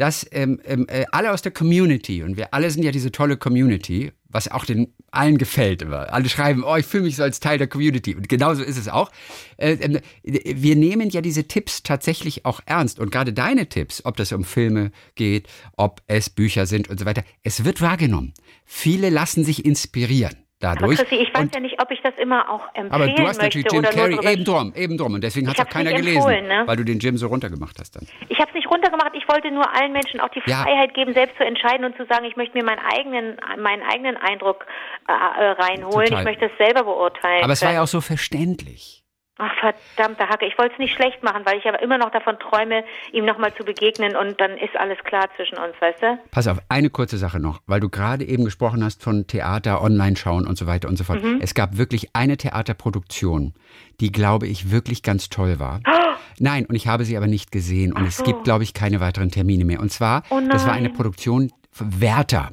[0.00, 3.36] dass ähm, ähm, äh, alle aus der Community, und wir alle sind ja diese tolle
[3.36, 6.10] Community, was auch den allen gefällt immer.
[6.10, 8.14] Alle schreiben, oh, ich fühle mich so als Teil der Community.
[8.14, 9.10] Und genauso ist es auch.
[9.58, 12.98] Äh, ähm, wir nehmen ja diese Tipps tatsächlich auch ernst.
[12.98, 17.04] Und gerade deine Tipps, ob das um Filme geht, ob es Bücher sind und so
[17.04, 18.32] weiter, es wird wahrgenommen.
[18.64, 20.98] Viele lassen sich inspirieren aber dadurch.
[20.98, 23.40] Chrissy, ich weiß und, ja nicht, ob ich das immer auch empfehlen aber du hast
[23.40, 25.14] natürlich Jim Carrey eben drum, eben drum.
[25.14, 26.62] Und deswegen hat es auch keiner gelesen, ne?
[26.66, 28.06] weil du den Jim so runtergemacht hast dann.
[28.28, 29.12] Ich habe es nicht runtergemacht.
[29.14, 30.62] Ich wollte nur allen Menschen auch die Ja.
[30.62, 34.16] Freiheit geben, selbst zu entscheiden und zu sagen, ich möchte mir meinen eigenen, meinen eigenen
[34.16, 34.66] Eindruck
[35.08, 36.08] äh, äh, reinholen.
[36.08, 36.20] Total.
[36.20, 37.42] Ich möchte es selber beurteilen.
[37.42, 38.99] Aber es war ja auch so verständlich.
[39.42, 39.50] Ach,
[39.96, 40.44] verdammte Hacke.
[40.44, 43.54] Ich wollte es nicht schlecht machen, weil ich aber immer noch davon träume, ihm nochmal
[43.54, 46.18] zu begegnen und dann ist alles klar zwischen uns, weißt du?
[46.30, 50.46] Pass auf, eine kurze Sache noch, weil du gerade eben gesprochen hast von Theater, Online-Schauen
[50.46, 51.22] und so weiter und so fort.
[51.22, 51.38] Mhm.
[51.40, 53.54] Es gab wirklich eine Theaterproduktion,
[54.00, 55.80] die, glaube ich, wirklich ganz toll war.
[56.38, 58.24] Nein, und ich habe sie aber nicht gesehen und es so.
[58.24, 59.80] gibt, glaube ich, keine weiteren Termine mehr.
[59.80, 60.90] Und zwar, Oh das war eine.
[60.90, 62.50] Produktion Werther.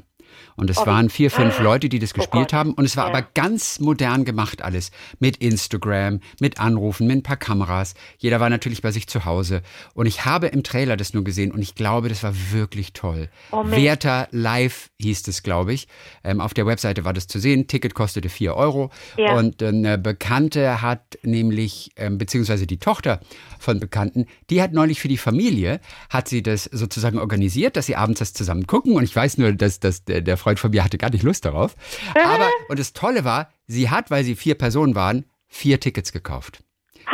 [0.58, 2.52] Und es waren vier, fünf Leute, die das gespielt Gott.
[2.52, 2.72] haben.
[2.74, 3.10] Und es war Ja.
[3.16, 4.90] aber ganz modern gemacht alles.
[5.20, 7.94] Mit Instagram, mit Anrufen, mit ein paar Kameras.
[8.18, 9.62] Jeder war natürlich bei sich zu Hause.
[9.94, 13.28] Und ich habe im Trailer das nur gesehen und ich glaube, das war wirklich toll.
[13.52, 13.62] Oh.
[13.66, 15.86] Werther Live hieß es, glaube ich.
[16.24, 17.66] Ähm, auf der Webseite war das zu sehen.
[17.68, 18.90] Ticket kostete vier Euro.
[19.16, 19.34] Ja.
[19.36, 23.20] Und äh, eine Bekannte hat nämlich, ähm, beziehungsweise die Tochter
[23.60, 27.94] von Bekannten, die hat neulich für die Familie, hat sie das sozusagen organisiert, dass sie
[27.96, 28.94] abends das zusammen gucken.
[28.96, 31.44] Und ich weiß nur, dass, dass der, der Freund von mir hatte gar nicht Lust
[31.44, 31.74] darauf.
[32.14, 36.60] Aber, und das Tolle war, sie hat, weil sie vier Personen waren, vier Tickets gekauft.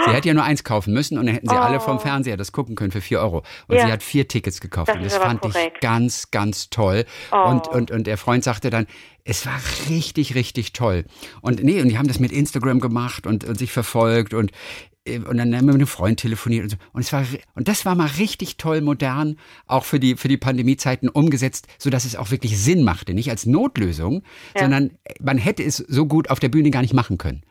[0.06, 2.50] Sie hätte ja nur eins kaufen müssen und dann hätten sie alle vom Fernseher das
[2.50, 3.38] gucken können für vier Euro.
[3.38, 3.74] Und Oh.
[3.74, 3.86] Ja.
[3.86, 4.88] sie hat vier Tickets gekauft.
[4.88, 5.80] Das und das fand ich korrekt.
[5.82, 7.04] ganz, ganz toll.
[7.30, 7.36] Oh.
[7.48, 8.88] Und, und, und der Freund sagte dann,
[9.22, 11.04] es war richtig, richtig toll.
[11.42, 14.50] Und nee, und die haben das mit Instagram gemacht und, und sich verfolgt und,
[15.06, 16.76] und dann haben wir mit einem Freund telefoniert und so.
[16.92, 19.36] Und es war, und das war mal richtig toll modern,
[19.66, 23.12] auch für die, für die Pandemiezeiten umgesetzt, sodass es auch wirklich Sinn machte.
[23.12, 24.22] Nicht als Notlösung,
[24.58, 27.42] sondern man hätte es so gut auf der Bühne gar nicht machen können.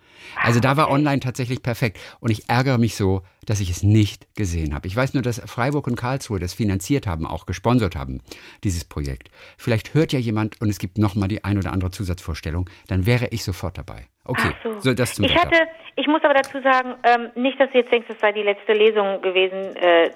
[0.42, 2.00] Also da war online tatsächlich perfekt.
[2.20, 4.88] Und ich ärgere mich so, dass ich es nicht gesehen habe.
[4.88, 8.22] Ich weiß nur, dass Freiburg und Karlsruhe das finanziert haben, auch gesponsert haben,
[8.64, 9.30] dieses Projekt.
[9.58, 13.28] Vielleicht hört ja jemand und es gibt nochmal die ein oder andere Zusatzvorstellung, dann wäre
[13.32, 14.08] ich sofort dabei.
[14.26, 14.94] Okay, Ach so.
[14.94, 15.42] das zum ich Wetter.
[15.42, 18.44] hatte, ich muss aber dazu sagen, ähm, nicht, dass du jetzt denkst, das sei die
[18.44, 20.12] letzte Lesung gewesen, äh,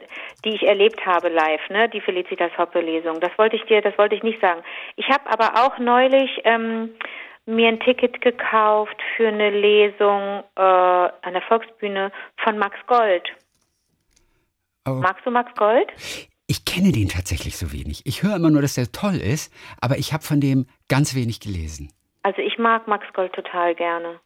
[0.46, 3.20] die ich erlebt habe live, ne, die Felicitas Hoppe Lesung.
[3.20, 4.62] Das wollte ich dir, das wollte ich nicht sagen.
[4.96, 6.92] Ich habe aber auch neulich ähm,
[7.48, 12.12] mir ein Ticket gekauft für eine Lesung äh, an der Volksbühne
[12.44, 13.24] von Max Gold.
[14.86, 14.92] Oh.
[14.92, 15.88] Magst du Max Gold?
[16.46, 18.02] Ich kenne den tatsächlich so wenig.
[18.06, 21.40] Ich höre immer nur, dass der toll ist, aber ich habe von dem ganz wenig
[21.40, 21.92] gelesen.
[22.24, 24.20] Also ich mag Max Gold total gerne.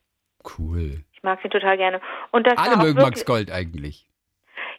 [0.58, 1.04] Cool.
[1.14, 2.02] Ich mag sie total gerne.
[2.32, 4.08] Und das Alle mögen Max Gold eigentlich.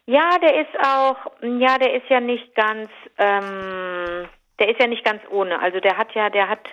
[0.05, 4.27] Ja, der ist auch, ja, der ist ja nicht ganz, ähm,
[4.59, 5.59] der ist ja nicht ganz ohne.
[5.61, 6.67] Also der hat ja, der hat,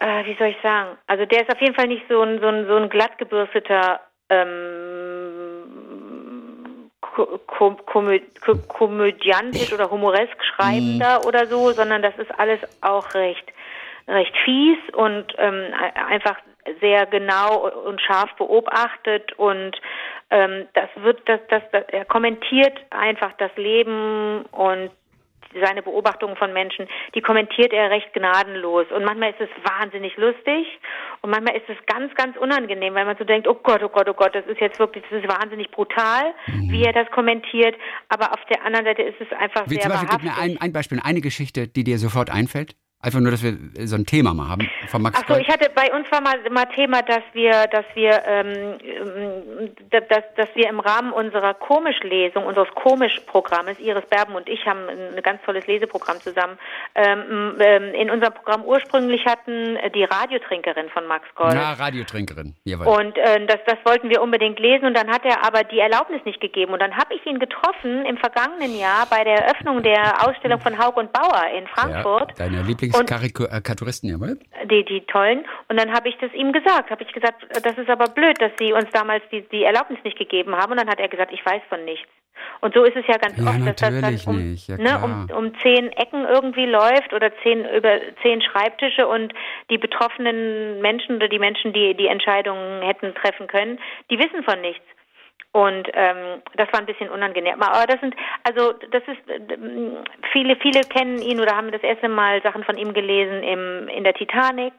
[0.00, 2.48] äh, wie soll ich sagen, also der ist auf jeden Fall nicht so ein, so
[2.48, 5.30] ein, so ein glatt gebürsteter ähm,
[7.00, 13.14] ko ko komö ko komödiantisch oder humoresk schreibender oder so, sondern das ist alles auch
[13.14, 13.44] recht,
[14.08, 15.74] recht fies und ähm,
[16.08, 16.36] einfach
[16.80, 19.72] sehr genau und scharf beobachtet und
[20.30, 24.90] ähm, das wird, das, das, das, er kommentiert einfach das Leben und
[25.58, 28.86] seine Beobachtungen von Menschen, die kommentiert er recht gnadenlos.
[28.94, 30.66] Und manchmal ist es wahnsinnig lustig
[31.22, 34.08] und manchmal ist es ganz, ganz unangenehm, weil man so denkt, oh Gott, oh Gott,
[34.08, 36.70] oh Gott, das ist jetzt wirklich, das ist wahnsinnig brutal, mhm.
[36.70, 37.76] wie er das kommentiert.
[38.08, 40.30] Aber auf der anderen Seite ist es einfach wie sehr zum Beispiel, wahrhaftig.
[40.34, 42.76] Gib mir ein, ein Beispiel, eine Geschichte, die dir sofort einfällt.
[43.02, 45.70] Einfach nur, dass wir so ein Thema mal haben von Max Ach so, ich hatte
[45.74, 50.68] bei uns war mal, mal Thema, dass wir, dass wir, ähm, ähm dass, dass wir
[50.68, 56.20] im Rahmen unserer Komischlesung, unseres Komischprogrammes, Iris Berben und ich haben ein ganz tolles Leseprogramm
[56.20, 56.58] zusammen.
[56.94, 61.54] Ähm, ähm, in unserem Programm ursprünglich hatten die Radiotrinkerin von Max Gold.
[61.54, 62.54] Ja, Radiotrinkerin.
[62.64, 62.86] Jawohl.
[62.86, 66.22] Und äh, das, das wollten wir unbedingt lesen und dann hat er aber die Erlaubnis
[66.26, 70.28] nicht gegeben und dann habe ich ihn getroffen im vergangenen Jahr bei der Eröffnung der
[70.28, 72.38] Ausstellung von Haug und Bauer in Frankfurt.
[72.38, 74.38] Ja, deine Lieblings Lieblingskarikaturisten, jawohl?
[74.64, 75.44] Die, die tollen.
[75.68, 76.90] Und dann habe ich das ihm gesagt.
[76.90, 80.18] Habe ich gesagt, das ist aber blöd, dass Sie uns damals die, die Erlaubnis nicht
[80.18, 80.72] gegeben haben.
[80.72, 82.08] Und dann hat er gesagt, ich weiß von nichts.
[82.60, 85.36] Und so ist es ja ganz ja, oft, dass das dann um, ja, ne, um,
[85.36, 89.32] um zehn Ecken irgendwie läuft oder zehn über zehn Schreibtische und
[89.70, 93.78] die betroffenen Menschen oder die Menschen, die die Entscheidungen hätten treffen können,
[94.10, 94.84] die wissen von nichts.
[95.52, 97.60] Und ähm, das war ein bisschen unangenehm.
[97.60, 99.18] Aber das sind, also das ist,
[100.32, 104.04] viele, viele kennen ihn oder haben das erste Mal Sachen von ihm gelesen im, in
[104.04, 104.74] der Titanic.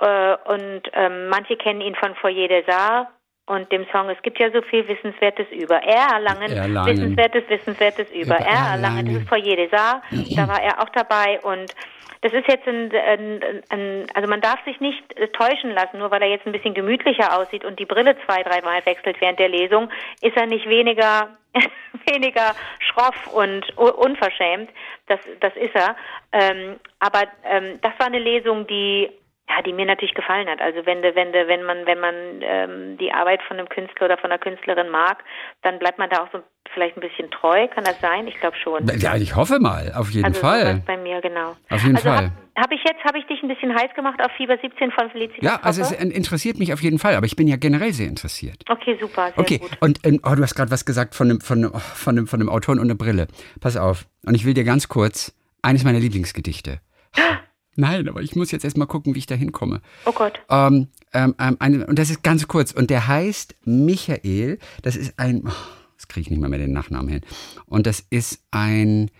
[0.00, 3.10] Äh, und ähm, manche kennen ihn von Foyer des Arts
[3.46, 6.92] und dem Song Es gibt ja so viel Wissenswertes über Erlangen, Erlangen.
[6.92, 8.84] Wissenswertes, Wissenswertes über, über Erlangen.
[8.84, 9.06] Erlangen.
[9.06, 10.06] Das ist Foyer des Arts.
[10.36, 11.74] Da war er auch dabei und
[12.22, 16.10] das ist jetzt ein, ein, ein, also man darf sich nicht äh, täuschen lassen, nur
[16.10, 19.48] weil er jetzt ein bisschen gemütlicher aussieht und die Brille zwei, dreimal wechselt während der
[19.48, 21.36] Lesung, ist er nicht weniger,
[22.06, 24.70] weniger schroff und unverschämt.
[25.06, 25.96] Das, das ist er.
[26.32, 29.10] Ähm, aber ähm, das war eine Lesung, die
[29.48, 30.60] ja, die mir natürlich gefallen hat.
[30.60, 34.06] Also wenn de, wenn de, wenn man wenn man ähm, die Arbeit von einem Künstler
[34.06, 35.24] oder von einer Künstlerin mag,
[35.62, 36.42] dann bleibt man da auch so
[36.74, 37.66] vielleicht ein bisschen treu.
[37.68, 38.26] Kann das sein?
[38.26, 38.86] Ich glaube schon.
[38.98, 40.82] Ja, ich hoffe mal, auf jeden also Fall.
[40.86, 41.56] bei mir genau.
[41.70, 42.24] Auf jeden also Fall.
[42.24, 45.10] Habe hab ich jetzt habe ich dich ein bisschen heiß gemacht auf Fieber 17 von
[45.10, 48.08] Felicitas Ja, also es interessiert mich auf jeden Fall, aber ich bin ja generell sehr
[48.08, 48.64] interessiert.
[48.68, 49.58] Okay, super, sehr okay.
[49.58, 49.70] gut.
[49.80, 52.40] Und ähm, oh, du hast gerade was gesagt von einem von einem, von einem von
[52.40, 53.28] einem Autor und einer Brille.
[53.60, 54.06] Pass auf.
[54.26, 56.80] Und ich will dir ganz kurz eines meiner Lieblingsgedichte.
[57.78, 59.80] Nein, aber ich muss jetzt erstmal gucken, wie ich da hinkomme.
[60.04, 60.40] Oh Gott.
[60.50, 62.72] Ähm, ähm, ähm, eine, und das ist ganz kurz.
[62.72, 64.58] Und der heißt Michael.
[64.82, 65.44] Das ist ein.
[65.46, 65.52] Oh,
[65.94, 67.20] das kriege ich nicht mal mehr den Nachnamen hin.
[67.66, 69.12] Und das ist ein.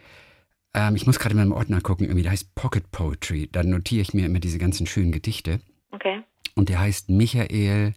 [0.74, 3.48] Ähm, ich muss gerade in meinem Ordner gucken, irgendwie, der heißt Pocket Poetry.
[3.52, 5.60] Da notiere ich mir immer diese ganzen schönen Gedichte.
[5.92, 6.24] Okay.
[6.56, 7.94] Und der heißt Michael.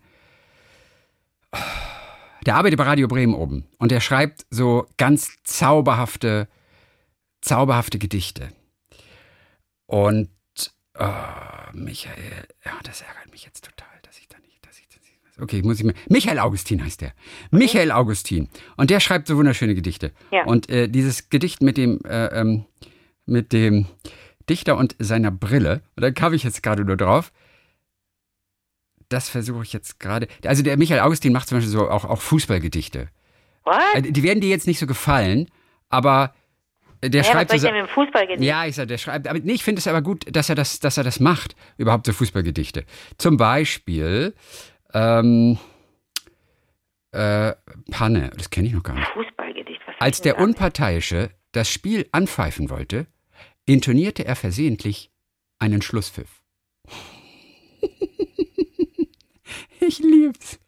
[2.45, 3.65] Der arbeitet bei Radio Bremen oben.
[3.79, 6.47] Und der schreibt so ganz zauberhafte,
[7.41, 8.49] zauberhafte Gedichte.
[9.87, 10.29] Und
[10.99, 11.07] Oh,
[11.73, 15.17] Michael, ja, das ärgert mich jetzt total, dass ich da nicht, dass ich das nicht
[15.23, 15.41] weiß.
[15.41, 15.93] Okay, muss ich mir.
[16.09, 17.13] Michael Augustin heißt der.
[17.49, 18.49] Michael Augustin.
[18.75, 20.11] Und der schreibt so wunderschöne Gedichte.
[20.31, 20.43] Ja.
[20.45, 22.65] Und äh, dieses Gedicht mit dem, äh, ähm,
[23.25, 23.85] mit dem
[24.49, 27.31] Dichter und seiner Brille, und da kam ich jetzt gerade nur drauf.
[29.07, 30.27] Das versuche ich jetzt gerade.
[30.45, 33.09] Also der Michael Augustin macht zum Beispiel so auch, auch Fußballgedichte.
[33.63, 33.75] What?
[33.93, 35.47] Äh, die werden dir jetzt nicht so gefallen,
[35.89, 36.33] aber
[37.03, 38.43] der ja, schreibt was soll ich denn mit dem Fußballgedicht?
[38.43, 40.79] Ja, ich sag, der schreibt, aber nee, ich finde es aber gut, dass er das,
[40.79, 42.85] dass er das macht, überhaupt so Fußballgedichte.
[43.17, 44.35] Zum Beispiel
[44.93, 45.57] ähm,
[47.11, 47.53] äh,
[47.89, 49.07] Panne, das kenne ich noch gar nicht.
[49.09, 53.07] Fußballgedicht, was Als der Unparteiische das Spiel anpfeifen wollte,
[53.65, 55.11] intonierte er versehentlich
[55.59, 56.41] einen Schlusspfiff.
[59.79, 60.59] ich lieb's.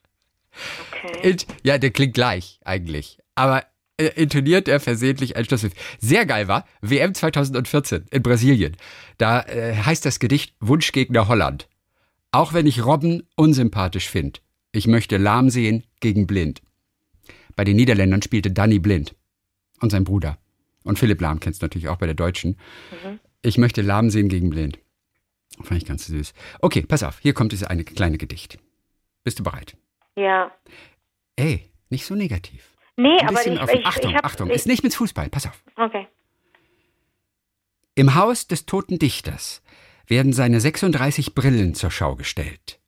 [0.91, 1.38] Okay.
[1.63, 3.17] Ja, der klingt gleich eigentlich.
[3.36, 3.65] Aber
[3.98, 5.74] äh, intoniert er versehentlich ein Schlusspfiff.
[6.00, 8.78] Sehr geil war, WM 2014 in Brasilien.
[9.18, 11.68] Da äh, heißt das Gedicht Wunschgegner Holland.
[12.32, 14.40] Auch wenn ich Robben unsympathisch finde,
[14.72, 16.62] ich möchte lahm sehen gegen blind.
[17.56, 19.16] Bei den Niederländern spielte Danny Blind
[19.80, 20.40] und sein Bruder.
[20.84, 22.58] Und Philipp Lahm kennst du natürlich auch bei der Deutschen.
[22.92, 23.20] Mhm.
[23.42, 24.80] Ich möchte lahm sehen gegen blind.
[25.62, 26.34] Fand ich ganz süß.
[26.60, 28.58] Okay, pass auf, hier kommt dieses eine kleine Gedicht.
[29.24, 29.78] Bist du bereit?
[30.16, 30.52] Ja.
[31.36, 32.73] Ey, nicht so negativ.
[32.96, 35.64] Nee, aber ich, ich, Achtung, ich hab, Achtung, ist nicht mit Fußball, pass auf.
[35.76, 36.08] Okay.
[37.96, 39.62] Im Haus des toten Dichters
[40.08, 42.80] werden seine 36 Brillen zur Schau gestellt.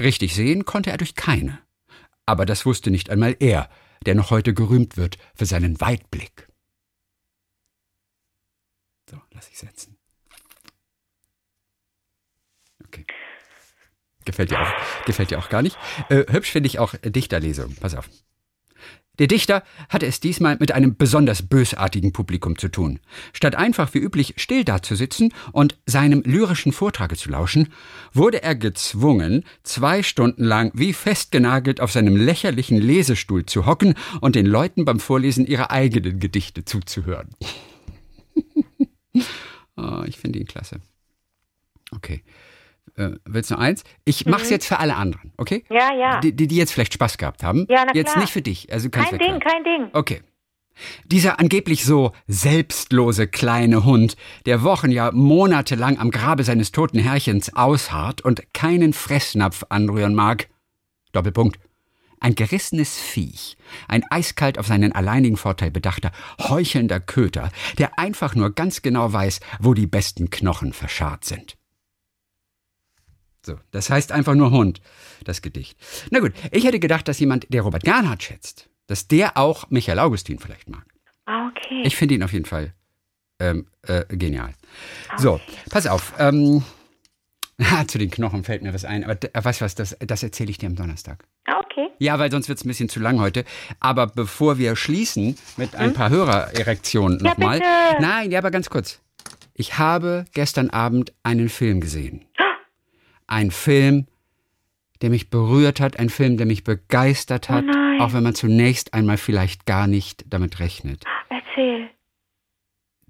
[0.00, 1.60] Richtig sehen konnte er durch keine.
[2.26, 3.70] Aber das wusste nicht einmal er,
[4.06, 6.48] der noch heute gerühmt wird für seinen Weitblick.
[9.10, 9.96] So, lass ich setzen.
[12.86, 13.04] Okay.
[14.24, 15.78] Gefällt dir auch, gefällt dir auch gar nicht.
[16.10, 17.74] Äh, hübsch finde ich auch Dichterlesung.
[17.76, 18.08] Pass auf.
[19.18, 23.00] Der Dichter hatte es diesmal mit einem besonders bösartigen Publikum zu tun.
[23.32, 27.68] Statt einfach wie üblich still dazusitzen und seinem lyrischen Vortrage zu lauschen,
[28.12, 34.36] wurde er gezwungen, zwei Stunden lang wie festgenagelt auf seinem lächerlichen Lesestuhl zu hocken und
[34.36, 37.28] den Leuten beim Vorlesen ihrer eigenen Gedichte zuzuhören.
[39.76, 40.80] oh, ich finde ihn klasse.
[41.90, 42.22] Okay.
[42.98, 43.84] Äh, willst du eins?
[44.04, 44.50] Ich mach's Mhm.
[44.50, 45.64] jetzt für alle anderen, okay?
[45.70, 46.20] Ja, ja.
[46.20, 47.64] Die, die, jetzt vielleicht Spaß gehabt haben.
[47.68, 48.22] Ja, na jetzt klar.
[48.24, 48.72] nicht für dich.
[48.72, 49.16] Also Kein.
[49.18, 49.88] Ding, kein Ding.
[49.92, 50.22] Okay.
[51.06, 57.54] Dieser angeblich so selbstlose kleine Hund, der Wochen, ja monatelang am Grabe seines toten Herrchens
[57.54, 60.48] ausharrt und keinen Fressnapf anrühren mag.
[61.12, 61.58] Doppelpunkt.
[62.20, 63.56] Ein gerissenes Viech,
[63.86, 69.38] ein eiskalt auf seinen alleinigen Vorteil bedachter, heuchelnder Köter, der einfach nur ganz genau weiß,
[69.60, 71.57] wo die besten Knochen verscharrt sind.
[73.48, 74.82] So, das heißt einfach nur Hund,
[75.24, 75.78] das Gedicht.
[76.10, 79.98] Na gut, ich hätte gedacht, dass jemand, der Robert Gernhardt schätzt, dass der auch Michael
[80.00, 80.84] Augustin vielleicht mag.
[81.24, 81.80] Ah, okay.
[81.84, 82.74] Ich finde ihn auf jeden Fall
[83.40, 84.52] ähm, äh, genial.
[85.16, 86.12] So, pass auf.
[86.18, 86.62] Ähm,
[87.86, 90.50] zu den Knochen fällt mir was ein, aber äh, weißt du was, das, das erzähle
[90.50, 91.24] ich dir am Donnerstag.
[91.46, 91.88] Ah, okay.
[91.98, 93.46] Ja, weil sonst wird es ein bisschen zu lang heute.
[93.80, 97.24] Aber bevor wir schließen mit ein paar Hörererektionen Hm?
[97.24, 97.62] Ja, nochmal.
[97.98, 99.00] Nein, ja, aber ganz kurz.
[99.54, 102.26] Ich habe gestern Abend einen Film gesehen.
[103.28, 104.06] Ein Film,
[105.00, 108.94] der mich berührt hat, ein Film, der mich begeistert hat, Oh auch wenn man zunächst
[108.94, 111.04] einmal vielleicht gar nicht damit rechnet.
[111.28, 111.88] Erzähl.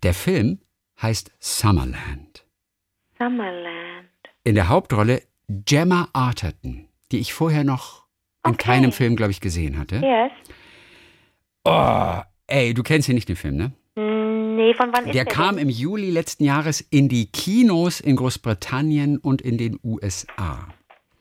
[0.03, 0.61] Der Film
[1.01, 2.45] heißt Summerland.
[3.19, 4.09] Summerland.
[4.45, 8.07] In der Hauptrolle Gemma Arterton, die ich vorher noch
[8.45, 8.65] in Okay.
[8.65, 9.97] keinem Film, glaube ich, gesehen hatte.
[9.97, 10.33] Yes.
[11.65, 13.73] Oh, ey, du kennst ja nicht den Film, ne?
[14.59, 15.69] Nee, von wann ist Der der kam denn?
[15.69, 20.67] im Juli letzten Jahres in die Kinos in Großbritannien und in den USA.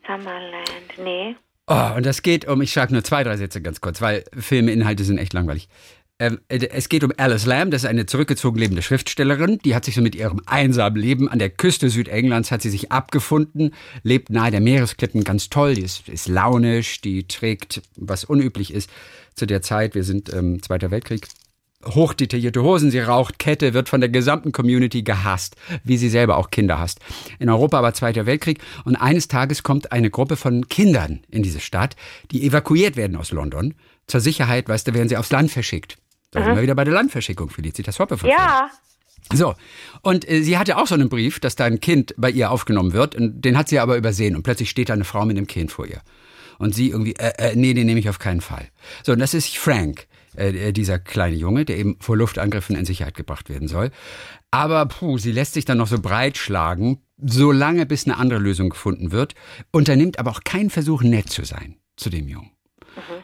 [0.08, 0.65] Summerland.
[1.04, 1.36] Nee.
[1.67, 5.04] Oh, und das geht um, ich sage nur zwei, drei Sätze ganz kurz, weil Filmeinhalte
[5.04, 5.69] sind echt langweilig.
[6.17, 9.60] Ähm, äh, es geht um Alice Lamb, das ist eine zurückgezogen lebende Schriftstellerin.
[9.63, 12.91] Die hat sich so mit ihrem einsamen Leben an der Küste Südenglands hat sie sich
[12.91, 18.73] abgefunden, lebt nahe der Meeresklippen ganz toll, die ist, ist launisch, die trägt, was unüblich
[18.73, 18.89] ist
[19.36, 21.28] zu der Zeit, wir sind ähm, Zweiter Weltkrieg,
[21.85, 26.49] hochdetaillierte Hosen, sie raucht Kette, wird von der gesamten Community gehasst, wie sie selber auch
[26.49, 26.99] Kinder hasst.
[27.39, 31.59] In Europa aber Zweiter Weltkrieg und eines Tages kommt eine Gruppe von Kindern in diese
[31.59, 31.95] Stadt,
[32.31, 33.75] die evakuiert werden aus London.
[34.07, 35.97] Zur Sicherheit, weißt du, werden sie aufs Land verschickt.
[36.31, 38.69] Da sind wir wieder bei der Landverschickung, Felicitas Hoppe von Ja.
[39.33, 39.55] so,
[40.01, 42.93] und äh, sie hatte auch so einen Brief, dass da ein Kind bei ihr aufgenommen
[42.93, 44.35] wird, und den hat sie aber übersehen.
[44.35, 46.01] Und plötzlich steht da eine Frau mit einem Kind vor ihr.
[46.57, 48.67] Und sie irgendwie, äh, äh, nee, den nehme ich auf keinen Fall.
[49.03, 50.07] So, und das ist Frank,
[50.38, 53.91] äh, dieser kleine Junge, der eben vor Luftangriffen in Sicherheit gebracht werden soll.
[54.52, 59.12] Aber puh, sie lässt sich dann noch so breitschlagen, solange bis eine andere Lösung gefunden
[59.12, 59.36] wird,
[59.71, 62.52] unternimmt aber auch keinen Versuch, nett zu sein zu dem Jungen.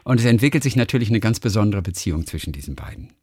[0.04, 3.13] Und es entwickelt sich natürlich eine ganz besondere Beziehung zwischen diesen beiden.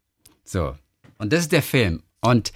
[0.43, 0.75] So,
[1.17, 2.03] und das ist der Film.
[2.21, 2.51] Und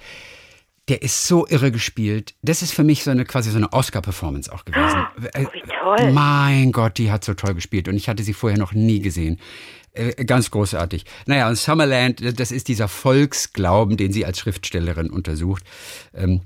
[0.88, 2.34] der ist so irre gespielt.
[2.42, 5.06] Das ist für mich so eine quasi so eine Oscar-Performance auch gewesen.
[5.32, 6.12] Äh, wie toll.
[6.12, 9.40] Mein Gott, die hat so toll gespielt und ich hatte sie vorher noch nie gesehen.
[9.92, 11.04] Äh, Ganz großartig.
[11.26, 15.64] Naja, und Summerland, das ist dieser Volksglauben, den sie als Schriftstellerin untersucht.
[16.14, 16.42] Ähm,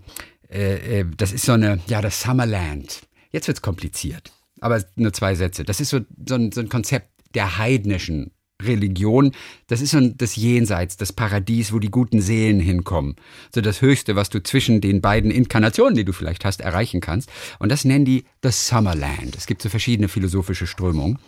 [0.48, 3.02] äh, äh, das ist so eine, ja, das Summerland.
[3.32, 5.64] Jetzt wird's kompliziert, aber nur zwei Sätze.
[5.64, 9.32] Das ist so, so, ein, so ein Konzept der heidnischen Religion.
[9.66, 13.16] Das ist so das Jenseits, das Paradies, wo die guten Seelen hinkommen.
[13.54, 17.30] So das Höchste, was du zwischen den beiden Inkarnationen, die du vielleicht hast, erreichen kannst.
[17.58, 19.36] Und das nennen die das Summerland.
[19.36, 21.18] Es gibt so verschiedene philosophische Strömungen.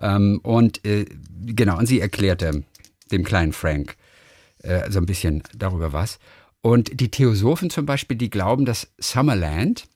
[0.00, 1.06] Ähm, und äh,
[1.46, 2.64] genau, und sie erklärte
[3.10, 3.96] dem kleinen Frank
[4.62, 6.18] äh, so ein bisschen darüber was.
[6.60, 9.86] Und die Theosophen zum Beispiel, die glauben, dass Summerland,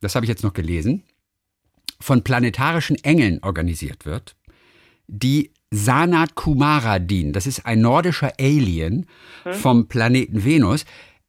[0.00, 1.02] das habe ich jetzt noch gelesen,
[2.00, 4.36] von planetarischen Engeln organisiert wird,
[5.06, 7.32] die Sanat Kumara dienen.
[7.32, 9.06] Das ist ein nordischer Alien
[9.50, 10.84] vom Planeten Venus.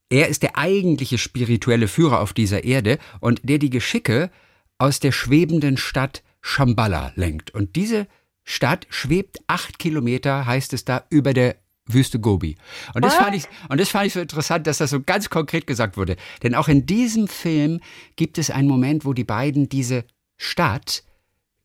[0.09, 4.29] Er ist der eigentliche spirituelle Führer auf dieser Erde und der die Geschicke
[4.77, 7.51] aus der schwebenden Stadt Shambhala lenkt.
[7.51, 8.05] Und diese
[8.43, 11.55] Stadt schwebt acht Kilometer, heißt es da, über der
[11.87, 12.57] Wüste Gobi.
[12.93, 15.67] Und das, fand ich, und das fand ich so interessant, dass das so ganz konkret
[15.67, 16.17] gesagt wurde.
[16.43, 17.79] Denn auch in diesem Film
[18.15, 20.03] gibt es einen Moment, wo die beiden diese
[20.37, 21.03] Stadt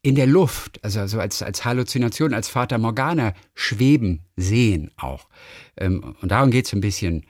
[0.03, 5.29] in der Luft, also so als, als Halluzination, als Fata Morgana schweben, sehen auch.
[5.77, 7.27] Ähm, und darum geht es ein bisschen.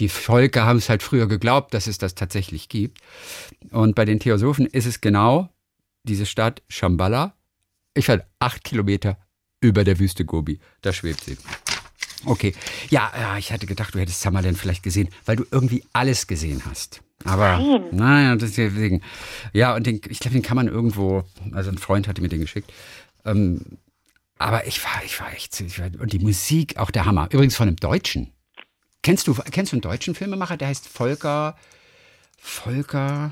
[0.00, 2.98] Die Völker haben es halt früher geglaubt, dass es das tatsächlich gibt.
[3.70, 5.50] Und bei den Theosophen ist es genau
[6.04, 7.34] diese Stadt Shambhala.
[7.94, 9.18] Ich war acht Kilometer
[9.60, 10.58] über der Wüste Gobi.
[10.80, 11.36] Da schwebt sie.
[12.24, 12.54] Okay.
[12.90, 16.62] Ja, ja, ich hatte gedacht, du hättest Summerland vielleicht gesehen, weil du irgendwie alles gesehen
[16.66, 17.02] hast.
[17.24, 17.84] Aber Nein.
[17.92, 19.02] naja, deswegen.
[19.52, 22.40] Ja, und den, ich glaube, den kann man irgendwo, also ein Freund hatte mir den
[22.40, 22.72] geschickt.
[23.24, 23.78] Ähm,
[24.38, 27.28] aber ich war, ich war echt, ich war, und die Musik, auch der Hammer.
[27.30, 28.32] Übrigens von einem Deutschen.
[29.02, 31.56] Kennst du, kennst du einen deutschen Filmemacher, der heißt Volker,
[32.38, 33.30] Volker,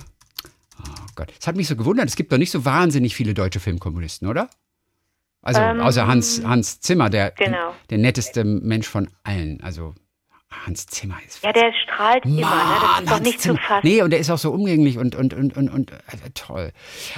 [0.81, 1.33] oh Gott.
[1.41, 4.51] Es hat mich so gewundert, es gibt doch nicht so wahnsinnig viele deutsche Filmkomponisten, oder?
[5.41, 7.75] Also, Ähm, außer Hans, Hans Zimmer, der, genau.
[7.91, 9.63] der netteste Mensch von allen.
[9.63, 9.95] Also,
[10.51, 11.43] Hans Zimmer ist.
[11.45, 12.47] Ja, der strahlt immer, ne?
[12.47, 13.59] Das ist doch Hans nicht zu Zimmer.
[13.61, 13.87] fassen.
[13.87, 15.97] Nee, und der ist auch so umgänglich und, und, und, und, und äh,
[16.35, 16.73] toll.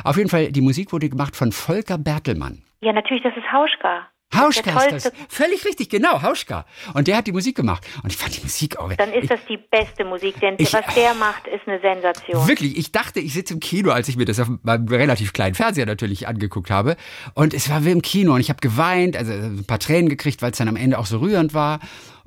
[0.05, 2.63] Auf jeden Fall, die Musik wurde gemacht von Volker Bertelmann.
[2.81, 4.09] Ja, natürlich, das ist Hauschka.
[4.33, 5.13] Hauschka Der ist das.
[5.29, 6.65] Völlig richtig, genau, Hauschka.
[6.95, 7.85] Und der hat die Musik gemacht.
[8.05, 8.93] Und ich fand die Musik auch.
[8.93, 12.47] Dann ist ich, das die beste Musik, denn Ich- was der macht, ist eine Sensation.
[12.47, 15.57] Wirklich, ich dachte, ich sitze im Kino, als ich mir das auf meinem relativ kleinen
[15.57, 16.97] Fernseher natürlich angeguckt habe.
[17.35, 20.43] Und es war wie im Kino und ich habe geweint, also ein paar Tränen gekriegt,
[20.43, 21.81] weil es dann am Ende auch so rührend war.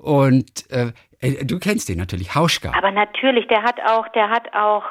[0.03, 2.71] Und äh, äh, du kennst den natürlich, Hauschka.
[2.77, 4.83] Aber natürlich, der hat auch, der hat auch,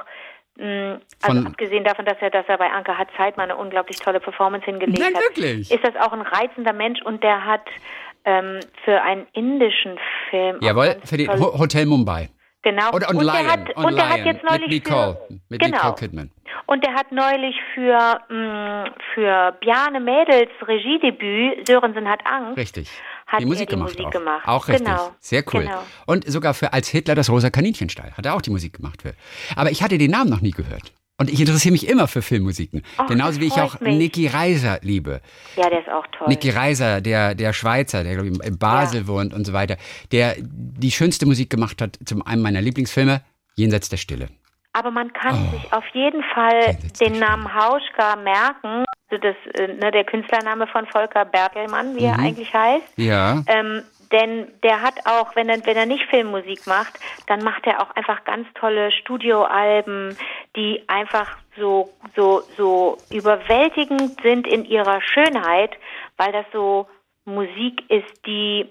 [0.57, 3.57] mh, also Von- abgesehen davon, dass er, dass er bei Anke hat Zeit mal eine
[3.57, 5.70] unglaublich tolle Performance hingelegt Nein, hat, wirklich?
[5.70, 7.62] ist das auch ein reizender Mensch und der hat
[8.25, 9.98] ähm, für einen indischen
[10.31, 12.29] Film Jawohl, für den toll- Ho Hotel Mumbai.
[12.62, 13.35] genau Oder und und Lion.
[13.37, 16.31] der hat und und der hat jetzt neulich mit Nicole, für, mit genau Nicole Kidman.
[16.66, 22.88] und der hat neulich für mh, für Bjarne Mädels Regiedebüt Sörensen hat Angst Richtig.
[23.33, 24.11] Hat die Musik er die gemacht Musik auch.
[24.11, 24.49] gemacht.
[24.49, 24.87] Auch richtig.
[24.87, 25.11] Genau.
[25.21, 25.62] Sehr cool.
[25.64, 25.83] Genau.
[26.07, 29.03] Und sogar für Als Hitler das rosa Kaninchen stahl, hat er auch die Musik gemacht
[29.03, 29.14] für.
[29.57, 30.92] Aber ich hatte den Namen noch nie gehört.
[31.18, 32.83] Und ich interessiere mich immer für Filmmusiken.
[32.97, 33.97] Ach, Genauso wie ich auch mich.
[33.97, 35.21] Niki Reiser liebe.
[35.57, 36.29] Ja, der ist auch toll.
[36.29, 39.77] Niki Reiser, der, der Schweizer, der ich, in Basel wohnt und so weiter,
[40.11, 43.23] der die schönste Musik gemacht hat zum einem meiner Lieblingsfilme,
[43.55, 44.29] Jenseits der Stille.
[44.72, 45.50] Aber man kann Oh.
[45.50, 48.85] sich auf jeden Fall den Namen Hauschka merken.
[49.11, 52.24] Also das, äh, ne, der Künstlername von Volker Bertelmann, wie er Mhm.
[52.24, 52.87] eigentlich heißt.
[52.96, 53.42] Ja.
[53.46, 57.80] Ähm, denn der hat auch, wenn er, wenn er nicht Filmmusik macht, dann macht er
[57.82, 60.18] auch einfach ganz tolle Studioalben,
[60.56, 65.76] die einfach so, so, so überwältigend sind in ihrer Schönheit,
[66.16, 66.87] weil das so
[67.24, 68.68] Musik ist, die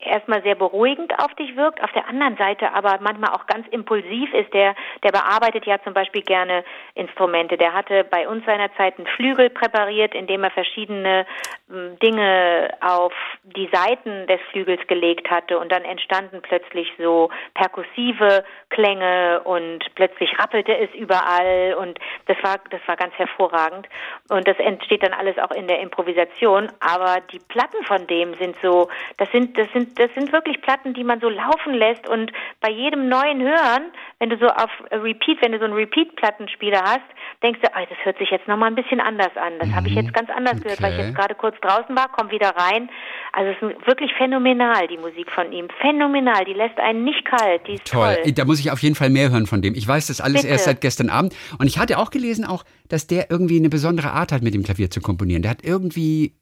[0.00, 4.32] erstmal sehr beruhigend auf dich wirkt, auf der anderen Seite aber manchmal auch ganz impulsiv
[4.34, 4.52] ist.
[4.52, 6.64] Der, der bearbeitet ja zum Beispiel gerne
[6.94, 7.56] Instrumente.
[7.56, 11.26] Der hatte bei uns seinerzeit einen Flügel präpariert, indem er verschiedene
[11.70, 19.42] Dinge auf die Seiten des Flügels gelegt hatte und dann entstanden plötzlich so perkussive Klänge
[19.44, 23.86] und plötzlich rappelte es überall und das war, das war ganz hervorragend.
[24.30, 28.56] Und das entsteht dann alles auch in der Improvisation, aber die Platten von dem sind
[28.62, 32.32] so, das sind, das sind, das sind wirklich Platten, die man so laufen lässt und
[32.62, 37.08] bei jedem neuen Hören, wenn du so auf Repeat, wenn du so einen Repeat-Plattenspieler hast,
[37.42, 39.58] denkst du, ah, das hört sich jetzt nochmal ein bisschen anders an.
[39.58, 41.06] Das habe ich jetzt ganz anders gehört, weil ich Okay.
[41.08, 42.88] jetzt gerade kurz draußen war, komm wieder rein.
[43.32, 45.68] Also es ist wirklich phänomenal, die Musik von ihm.
[45.80, 48.16] Phänomenal, die lässt einen nicht kalt, die ist Toll.
[48.22, 48.32] toll.
[48.32, 49.74] Da muss ich auf jeden Fall mehr hören von dem.
[49.74, 50.52] Ich weiß das alles Bitte.
[50.52, 51.34] erst seit gestern Abend.
[51.58, 54.62] Und ich hatte auch gelesen, auch, dass der irgendwie eine besondere Art hat, mit dem
[54.62, 55.42] Klavier zu komponieren.
[55.42, 56.34] Der hat irgendwie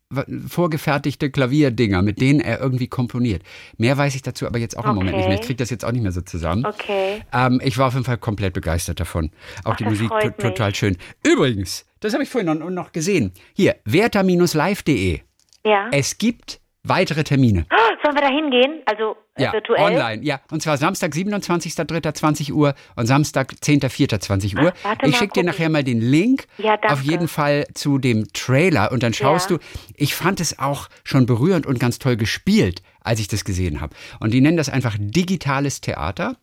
[0.46, 3.42] vorgefertigte Klavierdinger, mit denen er irgendwie komponiert.
[3.76, 5.34] Mehr weiß ich dazu aber jetzt auch im Moment nicht mehr.
[5.34, 5.46] Ich Okay.
[5.48, 6.64] kriege das jetzt auch nicht mehr so zusammen.
[6.64, 7.22] Okay.
[7.32, 9.30] Ähm, ich war auf jeden Fall komplett begeistert davon.
[9.64, 10.36] Auch Ach, die Musik freut to mich.
[10.54, 10.96] total schön.
[11.26, 13.32] Übrigens, das habe ich vorhin noch, noch gesehen.
[13.54, 15.20] Hier, werter-live.de.
[15.64, 15.88] Ja.
[15.90, 17.66] Es gibt weitere Termine.
[17.70, 18.82] Oh, sollen wir da hingehen?
[18.86, 19.82] Also äh, Ja, virtuell?
[19.82, 20.40] online, ja.
[20.50, 24.72] Und zwar Samstag, 27.03.20 Uhr und Samstag, 10.04.20 Uhr.
[24.84, 26.46] Ach, ich schicke dir nachher mal den Link.
[26.58, 26.92] Ja, danke.
[26.92, 29.56] Auf jeden Fall zu dem Trailer und dann schaust Ja.
[29.58, 29.62] du.
[29.94, 33.94] Ich fand es auch schon berührend und ganz toll gespielt, als ich das gesehen habe.
[34.20, 36.36] Und die nennen das einfach digitales Theater.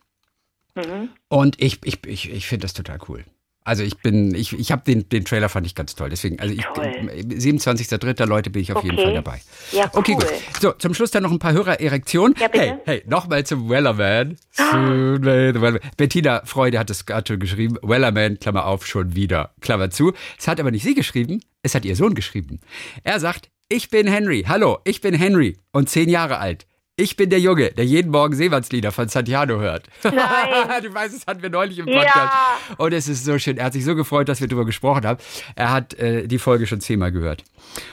[0.74, 1.10] Mhm.
[1.28, 3.24] Und ich, ich, ich, ich finde das total cool.
[3.66, 6.10] Also ich bin, ich, ich habe den, den Trailer fand ich ganz toll.
[6.10, 6.92] Deswegen, also ich, Toll.
[7.14, 8.26] 27.03.
[8.26, 9.04] Leute bin ich auf jeden Okay.
[9.06, 9.40] Fall dabei.
[9.72, 10.22] Ja, Okay, cool.
[10.24, 10.60] gut.
[10.60, 12.36] So, zum Schluss dann noch ein paar Hörererektionen.
[12.38, 12.64] Ja, bitte.
[12.64, 14.36] Hey, hey, nochmal zum Wellerman.
[15.96, 17.78] Bettina Freude hat es gerade schon geschrieben.
[17.82, 20.12] Wellerman, Klammer auf, schon wieder, Klammer zu.
[20.38, 22.60] Es hat aber nicht sie geschrieben, es hat ihr Sohn geschrieben.
[23.02, 24.44] Er sagt, ich bin Henry.
[24.46, 26.66] Hallo, ich bin Henry und zehn Jahre alt.
[26.96, 29.88] Ich bin der Junge, der jeden Morgen Seemannslieder von Santiano hört.
[30.04, 30.14] Nein.
[30.82, 32.02] du weißt, das hatten wir neulich im Ja.
[32.02, 32.32] Podcast.
[32.78, 33.56] Und es ist so schön.
[33.58, 35.18] Er hat sich so gefreut, dass wir darüber gesprochen haben.
[35.56, 37.42] Er hat äh, die Folge schon zehnmal gehört.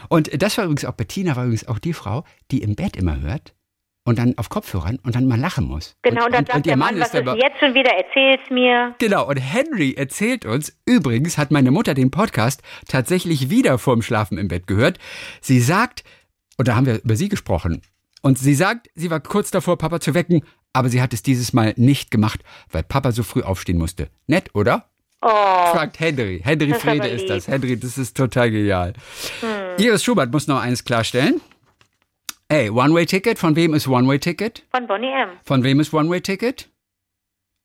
[0.07, 3.19] Und das war übrigens auch, Bettina war übrigens auch die Frau, die im Bett immer
[3.21, 3.55] hört
[4.03, 5.95] und dann auf Kopfhörern und dann mal lachen muss.
[6.03, 7.89] Genau, und dann sagt der Mann, was ist denn jetzt schon wieder?
[7.91, 8.93] Erzähl's mir.
[8.99, 14.37] Genau, und Henry erzählt uns, übrigens hat meine Mutter den Podcast tatsächlich wieder vorm Schlafen
[14.37, 14.99] im Bett gehört.
[15.39, 16.03] Sie sagt,
[16.57, 17.81] und da haben wir über sie gesprochen,
[18.21, 20.41] und sie sagt, sie war kurz davor, Papa zu wecken,
[20.73, 24.09] aber sie hat es dieses Mal nicht gemacht, weil Papa so früh aufstehen musste.
[24.27, 24.85] Nett, oder?
[25.21, 26.41] Oh, Fragt Henry.
[26.43, 27.47] Henry Das ist Frede ist das.
[27.47, 28.93] Henry, das ist total genial.
[29.41, 29.49] Hm.
[29.85, 31.41] Iris Schubert muss noch eines klarstellen.
[32.47, 34.63] Ey, One-Way-Ticket, von wem ist One-Way-Ticket?
[34.71, 35.29] von Bonnie M.
[35.45, 36.69] Von wem ist One-Way-Ticket?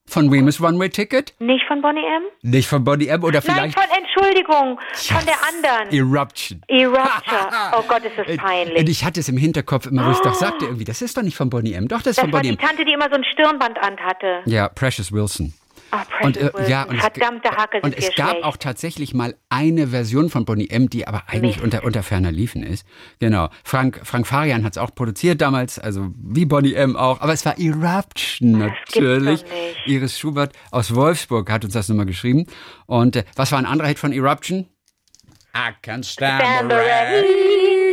[0.09, 1.35] Von wem ist One-Way-Ticket?
[1.41, 2.23] Nicht von Bonnie M?
[2.43, 5.93] Nicht von Body M oder Nein, vielleicht von Entschuldigung, von der anderen.
[5.93, 6.63] Eruption.
[6.69, 7.37] Eruption.
[7.79, 8.89] Oh Gott, ist das Und peinlich.
[8.89, 11.37] ich hatte es im Hinterkopf immer, wo ich doch sagte irgendwie, das ist doch nicht
[11.37, 11.89] von Bonnie M.
[11.89, 12.69] Doch, das ist Das von war Bonnie die M.
[12.69, 14.43] Tante, die immer so ein Stirnband anhatte.
[14.47, 15.53] Ja, Precious Wilson.
[16.23, 18.45] Und, äh, ja, und Verdammte es, Hacke und es gab schlecht.
[18.45, 21.65] auch tatsächlich mal eine Version von Bonnie M, die aber eigentlich Mist.
[21.65, 22.87] unter, unter ferner Liefen ist.
[23.19, 23.49] Genau.
[23.65, 27.21] Frank, Frank Farian hat es auch produziert damals, also wie Bonnie M auch.
[27.21, 29.45] Aber es war Eruption natürlich.
[29.87, 32.47] Iris Schubert aus Wolfsburg hat uns das nochmal geschrieben.
[32.87, 34.67] Und äh, was war ein anderer Hit von Eruption?
[35.57, 36.73] I can stand, Stand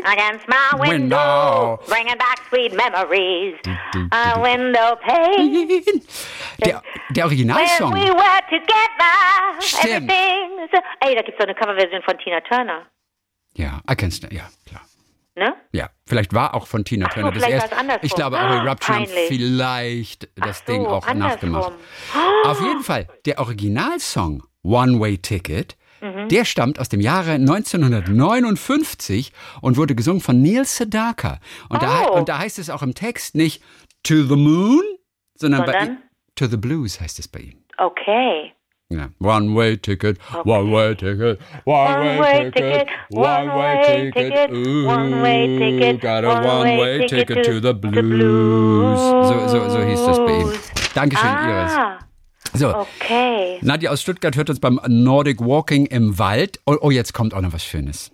[0.05, 1.79] against my window, Window.
[1.87, 3.55] bringing back sweet memories.
[4.11, 6.01] A window pane.
[6.59, 7.93] Der, der When Originalsong.
[7.93, 10.11] we were together, Stimmt.
[10.11, 12.85] Ey, da gibt's doch eine Coverversion von Tina Turner,
[13.55, 14.81] Ja, I can stand, ja, klar.
[15.35, 15.53] ne?
[15.71, 17.99] Ja, vielleicht war auch von Tina Ach so, Turner das erste.
[18.01, 19.27] Ich glaube auch Ah, haben peinlich.
[19.27, 21.51] vielleicht das so, Ding auch andersrum.
[21.51, 21.73] nachgemacht.
[22.45, 26.27] Auf jeden Fall, der Originalsong One Way Ticket, Mhm.
[26.27, 29.31] der stammt aus dem Jahre 1959
[29.61, 31.39] und wurde gesungen von Neil Sedaka.
[31.69, 32.17] Und, da, Oh.
[32.17, 33.63] und da heißt es auch im Text nicht
[34.03, 34.81] To the Moon,
[35.35, 35.97] sondern, bei Sondern?
[36.35, 37.63] To the Blues heißt es bei ihm.
[37.77, 38.51] Okay.
[38.89, 39.07] Ja.
[39.19, 44.51] One way ticket, one way ticket, one, One way, way ticket, one way ticket, ticket,
[44.85, 48.01] one way ticket, got a one one way way ticket ticket to to the the
[48.01, 48.99] blues.
[48.99, 50.41] So, so, so hieß das bei ihm.
[50.43, 50.71] blues.
[50.93, 51.73] Dankeschön, Iris.
[52.53, 53.57] So, okay.
[53.61, 56.59] Nadja aus Stuttgart hört uns beim Nordic Walking im Wald.
[56.65, 58.11] Oh, oh, jetzt kommt auch noch was Schönes.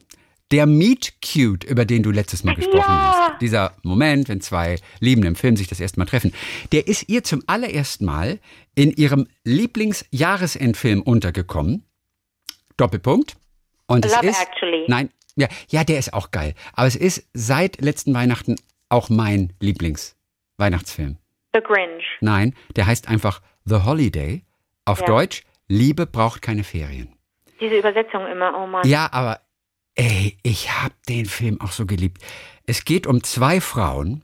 [0.52, 3.30] Der Meet Cute, über den du letztes Mal gesprochen Ja.
[3.34, 3.42] hast.
[3.42, 6.34] Dieser Moment, wenn zwei Liebende im Film sich das erste Mal treffen.
[6.72, 8.40] Der ist ihr zum allerersten Mal
[8.76, 11.84] in ihrem Lieblingsjahresendfilm untergekommen.
[12.78, 13.36] Doppelpunkt.
[13.88, 14.42] Und es Love ist.
[14.42, 14.86] Actually.
[14.88, 16.54] Nein, ja, ja, der ist auch geil.
[16.74, 18.56] Aber es ist seit letzten Weihnachten
[18.90, 21.18] auch mein Lieblingsweihnachtsfilm.
[21.54, 22.06] The Grinch.
[22.22, 24.44] Nein, der heißt einfach The Holiday.
[24.86, 25.06] Auf Ja.
[25.06, 27.14] Deutsch, Liebe braucht keine Ferien.
[27.62, 28.88] Diese Übersetzung immer, oh Mann.
[28.88, 29.42] Ja, aber
[29.96, 32.22] ey, ich hab den Film auch so geliebt.
[32.66, 34.24] Es geht um zwei Frauen,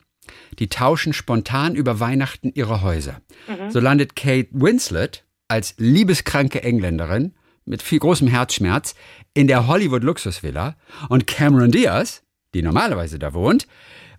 [0.57, 3.21] die tauschen spontan über Weihnachten ihre Häuser.
[3.69, 7.35] So landet Kate Winslet als liebeskranke Engländerin
[7.65, 8.95] mit viel großem Herzschmerz
[9.33, 10.75] in der Hollywood-Luxusvilla
[11.09, 12.23] und Cameron Diaz,
[12.53, 13.67] die normalerweise da wohnt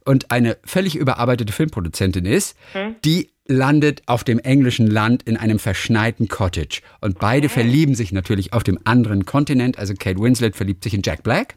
[0.05, 2.57] und eine völlig überarbeitete Filmproduzentin ist,
[3.05, 6.81] die landet auf dem englischen Land in einem verschneiten Cottage.
[7.01, 9.79] Und beide verlieben sich natürlich auf dem anderen Kontinent.
[9.79, 11.57] Also Kate Winslet verliebt sich in Jack Black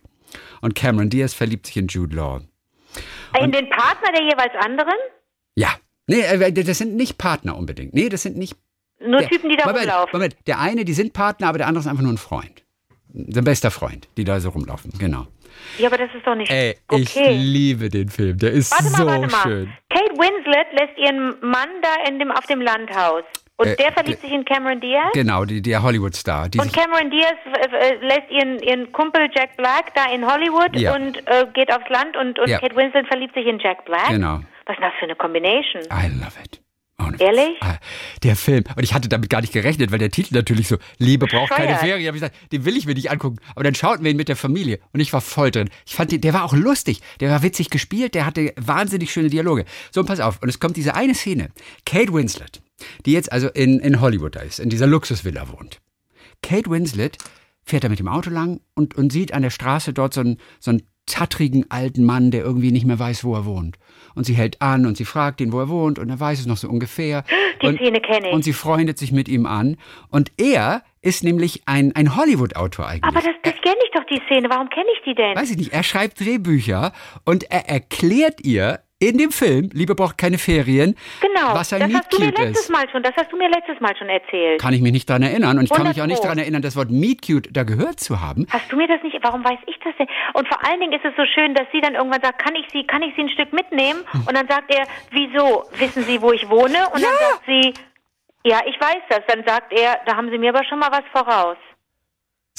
[0.61, 2.41] und Cameron Diaz verliebt sich in Jude Law.
[3.39, 4.93] In den Partner der jeweils anderen?
[5.55, 5.69] Ja.
[6.07, 7.93] Nee, äh, das sind nicht Partner unbedingt.
[7.93, 8.55] Nee, das sind nicht.
[8.99, 10.09] Nur der- Typen, die da Moment, rumlaufen.
[10.13, 12.63] Moment, der eine, die sind Partner, aber der andere ist einfach nur ein Freund.
[13.13, 15.27] Sein bester Freund, die da so rumlaufen, genau.
[15.78, 17.34] Ja, aber das ist doch nicht Ey, ich okay.
[17.34, 18.38] liebe den Film.
[18.38, 19.41] Der ist Warte mal, so warte mal.
[19.43, 19.74] schön.
[19.89, 23.24] Kate Winslet lässt ihren Mann da in dem, auf dem Landhaus.
[23.57, 25.12] Und Äh, der verliebt sich in Cameron Diaz?
[25.14, 26.45] Genau, die, der Hollywood-Star.
[26.57, 30.95] Und Cameron Diaz äh, äh, lässt ihren, ihren Kumpel Jack Black da in Hollywood Ja.
[30.95, 32.60] und äh, geht aufs Land und, und Ja.
[32.60, 34.07] Kate Winslet verliebt sich in Jack Black?
[34.10, 34.39] Genau.
[34.66, 35.84] Was ist das für eine Combination?
[35.91, 36.62] I love it.
[37.00, 37.22] Ohne Witz.
[37.22, 37.56] Ehrlich?
[37.62, 37.78] Ah,
[38.24, 38.64] Der Film.
[38.76, 41.68] Und ich hatte damit gar nicht gerechnet, weil der Titel natürlich so, Liebe braucht keine
[41.74, 41.80] Bescheuert.
[41.80, 42.08] Ferien.
[42.08, 43.38] Hab ich gesagt, den will ich mir nicht angucken.
[43.56, 45.70] Aber dann schauten wir ihn mit der Familie und ich war voll drin.
[45.86, 47.02] Ich fand den, der war auch lustig.
[47.20, 48.14] Der war witzig gespielt.
[48.16, 49.66] Der hatte wahnsinnig schöne Dialoge.
[49.91, 50.41] So, und pass auf.
[50.41, 51.50] Und es kommt diese eine Szene.
[51.86, 52.62] Kate Winslet,
[53.06, 55.80] die jetzt also in, in Hollywood da ist, in dieser Luxusvilla wohnt.
[56.41, 57.18] Kate Winslet
[57.64, 60.38] fährt da mit dem Auto lang und, und sieht an der Straße dort so einen,
[60.60, 63.78] so einen tattrigen alten Mann, der irgendwie nicht mehr weiß, wo er wohnt.
[64.16, 66.45] Und sie hält an und sie fragt ihn, wo er wohnt und er weiß es
[66.45, 67.24] noch so ungefähr.
[67.62, 68.32] Die und, Szene kenn ich.
[68.32, 69.78] Und sie freundet sich mit ihm an.
[70.10, 73.03] Und er ist nämlich ein, ein Hollywood-Autor eigentlich.
[73.03, 74.49] Aber das, das kenne ich doch, die Szene.
[74.49, 75.36] Warum kenne ich die denn?
[75.36, 76.93] Weiß ich nicht, er schreibt Drehbücher
[77.26, 81.54] und er erklärt ihr in dem Film, Liebe braucht keine Ferien, genau.
[81.54, 82.70] was ein das Meet hast du mir Cute letztes ist.
[82.70, 84.62] Mal schon, das hast du mir letztes Mal schon erzählt.
[84.62, 86.28] Kann ich mich nicht dran erinnern und ich kann mich auch nicht 100 Pro.
[86.28, 88.45] dran erinnern, das Wort Meet Cute da gehört zu haben.
[88.50, 89.18] Hast du mir das nicht?
[89.22, 90.08] Warum weiß ich das denn?
[90.34, 92.68] Und vor allen Dingen ist es so schön, dass sie dann irgendwann sagt, kann ich
[92.74, 94.02] sie, kann ich sie ein Stück mitnehmen?
[94.12, 94.28] Hm.
[94.28, 95.64] Und dann sagt er, wieso?
[95.78, 96.89] Wissen Sie, wo ich wohne?
[96.93, 97.74] Und dann sagt sie,
[98.43, 99.22] ja, ich weiß das.
[99.28, 101.58] Dann sagt er, da haben Sie mir aber schon mal was voraus.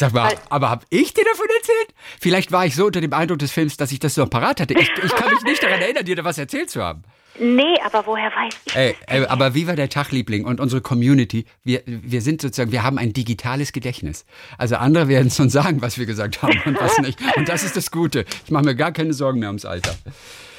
[0.00, 1.94] Sag mal, aber hab ich dir davon erzählt?
[2.22, 4.72] Vielleicht war ich so unter dem Eindruck des Films, dass ich das so parat hatte.
[4.72, 7.02] Ich, ich kann mich nicht daran erinnern, dir da was erzählt zu haben.
[7.38, 11.44] Nee, aber woher weiß ich Ey, ey, aber wie war der Tagliebling und unsere Community?
[11.64, 14.24] Wir, wir sind sozusagen, wir haben ein digitales Gedächtnis.
[14.56, 17.18] Also andere werden es uns sagen, was wir gesagt haben und was nicht.
[17.36, 18.24] Und das ist das Gute.
[18.46, 19.94] Ich mache mir gar keine Sorgen mehr ums Alter.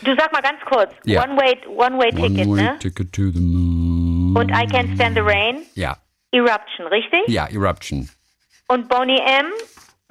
[0.03, 1.23] Du sag mal ganz kurz, Ja.
[1.23, 2.79] One Way, One Way Ticket, One way ne?
[2.79, 4.37] ticket to the moon.
[4.37, 5.97] Und I Can't Stand the Rain, Ja,
[6.31, 7.21] Eruption, richtig?
[7.27, 8.07] ja, Eruption.
[8.71, 9.47] Und Boney M,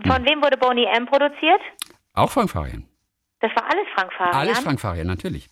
[0.02, 0.12] Hm.
[0.12, 1.60] von wem wurde Boney M produziert?
[2.14, 2.86] Auch Frank Farian.
[3.40, 4.34] Das war alles Frank Farian.
[4.36, 5.48] Alles Frank Farian, natürlich.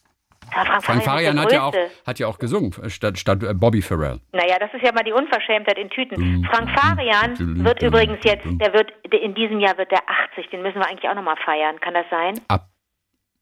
[0.55, 1.75] Ja, Frank, Frank Farian hat ja, auch,
[2.07, 4.21] hat ja auch gesungen, äh, statt, statt äh, Bobby Farrell.
[4.33, 6.17] Naja, das ist ja mal die Unverschämtheit in Tüten.
[6.17, 6.45] Hm.
[6.51, 10.01] Frank Farian wird übrigens jetzt, der wird, in diesem Jahr wird der
[10.33, 11.79] 80, den müssen wir eigentlich auch nochmal feiern.
[11.81, 12.41] Kann das sein?
[12.49, 12.69] Ab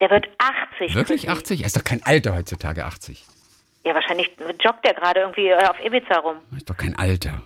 [0.00, 0.94] Der wird 80.
[0.94, 1.38] wirklich Chrissy.
[1.38, 1.60] 80?
[1.60, 3.24] Er ist doch kein Alter heutzutage, 80.
[3.84, 6.36] Ja, wahrscheinlich joggt der gerade irgendwie äh, auf Ibiza rum.
[6.50, 7.42] Er ist doch kein Alter.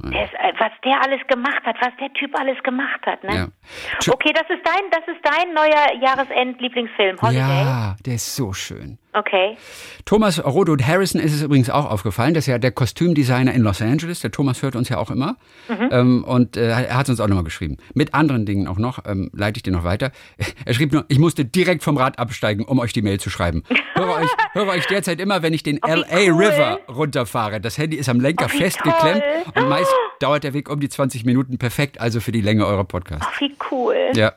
[0.00, 3.34] Der ist, äh, was der alles gemacht hat, was der Typ alles gemacht hat, ne?
[3.34, 4.12] Ja.
[4.12, 7.38] Okay, das ist dein, das ist dein neuer Jahresend-Lieblingsfilm, Holiday.
[7.40, 8.98] Ja, der ist so schön.
[9.18, 9.56] Okay.
[10.04, 12.34] Thomas Rodwood Harrison ist es übrigens auch aufgefallen.
[12.34, 14.20] Das ist ja der Kostümdesigner in Los Angeles.
[14.20, 15.36] Der Thomas hört uns ja auch immer.
[15.68, 17.78] Ähm, und äh, er hat uns auch nochmal geschrieben.
[17.94, 19.04] Mit anderen Dingen auch noch.
[19.06, 20.12] Ähm, leite ich dir noch weiter.
[20.64, 23.62] Er schrieb nur, ich musste direkt vom Rad absteigen, um euch die Mail zu schreiben.
[23.94, 26.44] Höre euch, höre euch derzeit immer, wenn ich den Oh, LA cool.
[26.44, 27.60] River runterfahre.
[27.60, 29.22] Das Handy ist am Lenker Oh, festgeklemmt.
[29.52, 29.62] toll.
[29.62, 32.00] Und meist dauert der Weg um die 20 Minuten perfekt.
[32.00, 33.26] Also für die Länge eurer Podcasts.
[33.28, 33.96] Ach, wie cool.
[34.14, 34.34] Ja.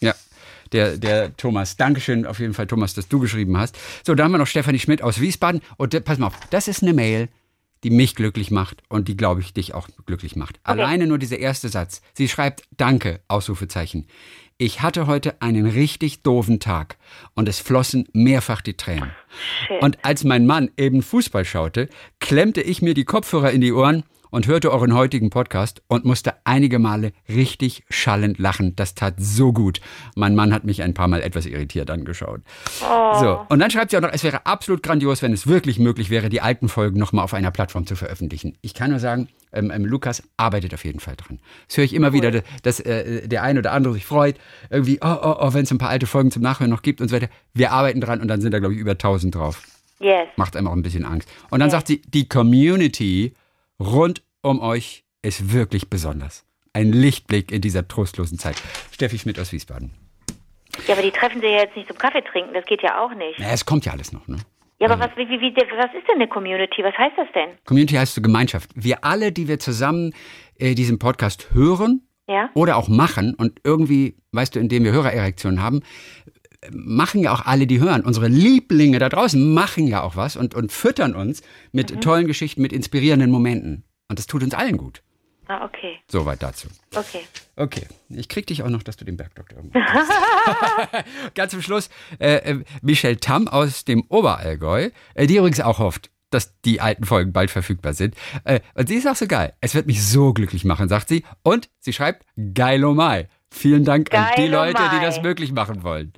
[0.00, 0.14] Ja.
[0.72, 1.76] Der, der Thomas.
[1.76, 3.76] Dankeschön auf jeden Fall, Thomas, dass du geschrieben hast.
[4.06, 5.60] So, da haben wir noch Stefanie Schmidt aus Wiesbaden.
[5.76, 7.28] Und äh, pass mal auf, das ist eine Mail,
[7.84, 10.58] die mich glücklich macht und die, glaube ich, dich auch glücklich macht.
[10.64, 12.02] Alleine nur dieser erste Satz.
[12.14, 14.06] Sie schreibt Danke, Ausrufezeichen.
[14.60, 16.96] Ich hatte heute einen richtig doofen Tag
[17.34, 19.12] und es flossen mehrfach die Tränen.
[19.68, 19.78] Schön.
[19.78, 21.88] Und als mein Mann eben Fußball schaute,
[22.18, 26.34] klemmte ich mir die Kopfhörer in die Ohren und hörte euren heutigen Podcast und musste
[26.44, 28.74] einige Male richtig schallend lachen.
[28.76, 29.80] Das tat so gut.
[30.14, 32.40] Mein Mann hat mich ein paar Mal etwas irritiert angeschaut.
[33.20, 36.10] So, und dann schreibt sie auch noch, es wäre absolut grandios, wenn es wirklich möglich
[36.10, 38.56] wäre, die alten Folgen nochmal auf einer Plattform zu veröffentlichen.
[38.60, 41.40] Ich kann nur sagen, ähm, ähm, Lukas arbeitet auf jeden Fall dran.
[41.66, 44.36] Das höre ich immer wieder, dass, dass äh, der eine oder andere sich freut,
[44.70, 47.08] irgendwie, oh, oh, oh, wenn es ein paar alte Folgen zum Nachhören noch gibt und
[47.08, 47.28] so weiter.
[47.54, 49.62] Wir arbeiten dran und dann sind da, glaube ich, über 1000 drauf
[50.00, 50.28] Yes.
[50.36, 51.28] macht einem auch ein bisschen Angst.
[51.50, 53.34] Und dann sagt sie, die Community
[53.80, 56.44] rund um euch ist wirklich besonders.
[56.72, 58.56] Ein Lichtblick in dieser trostlosen Zeit.
[58.92, 59.90] Steffi Schmidt aus Wiesbaden.
[60.86, 63.12] Ja, aber die treffen sich ja jetzt nicht zum Kaffee trinken, das geht ja auch
[63.14, 63.38] nicht.
[63.38, 64.36] Naja, es kommt ja alles noch, ne?
[64.80, 66.84] Ja, aber was, wie, wie, was ist denn eine Community?
[66.84, 67.50] Was heißt das denn?
[67.64, 68.70] Community heißt so Gemeinschaft.
[68.76, 70.14] Wir alle, die wir zusammen
[70.56, 72.48] äh, diesen Podcast hören Ja?
[72.54, 75.80] oder auch machen und irgendwie, weißt du, indem wir Hörererektionen haben,
[76.70, 78.02] machen ja auch alle, die hören.
[78.02, 81.42] Unsere Lieblinge da draußen machen ja auch was und, und füttern uns
[81.72, 83.84] mit tollen Geschichten, mit inspirierenden Momenten.
[84.08, 85.02] Und das tut uns allen gut.
[85.48, 85.98] Ah, okay.
[86.08, 86.68] Soweit dazu.
[86.94, 87.22] Okay.
[87.56, 90.12] Okay, ich krieg dich auch noch, dass du den Bergdoktor machst.
[91.34, 91.88] Ganz zum Schluss,
[92.18, 97.04] äh, äh, Michelle Tamm aus dem Oberallgäu, äh, die übrigens auch hofft, dass die alten
[97.04, 98.14] Folgen bald verfügbar sind.
[98.44, 99.54] Äh, und sie ist auch so geil.
[99.62, 101.24] Es wird mich so glücklich machen, sagt sie.
[101.42, 103.28] Und sie schreibt, geilo Mai.
[103.50, 106.12] Vielen Dank an die Leute, die das möglich machen wollen.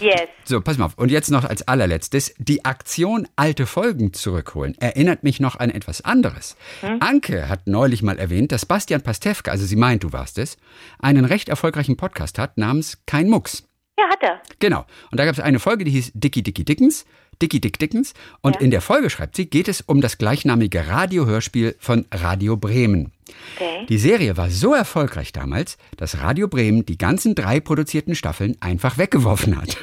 [0.00, 0.22] Yes.
[0.44, 0.98] So, pass mal auf.
[0.98, 2.34] Und jetzt noch als allerletztes.
[2.38, 6.56] Die Aktion alte Folgen zurückholen erinnert mich noch an etwas anderes.
[7.00, 10.56] Anke hat neulich mal erwähnt, dass Bastian Pastewka, also sie meint, du warst es,
[10.98, 13.64] einen recht erfolgreichen Podcast hat namens Kein Mucks.
[13.98, 14.42] Ja, hat er.
[14.58, 14.84] Genau.
[15.10, 17.06] Und da gab es eine Folge, die hieß Dicky Dicky Dickens.
[17.42, 18.14] Dicky Dick Dickens.
[18.40, 18.60] Und Ja.
[18.62, 23.12] in der Folge, schreibt sie, geht es um das gleichnamige Radiohörspiel von Radio Bremen.
[23.56, 23.86] Okay.
[23.88, 28.98] Die Serie war so erfolgreich damals, dass Radio Bremen die ganzen drei produzierten Staffeln einfach
[28.98, 29.76] weggeworfen hat.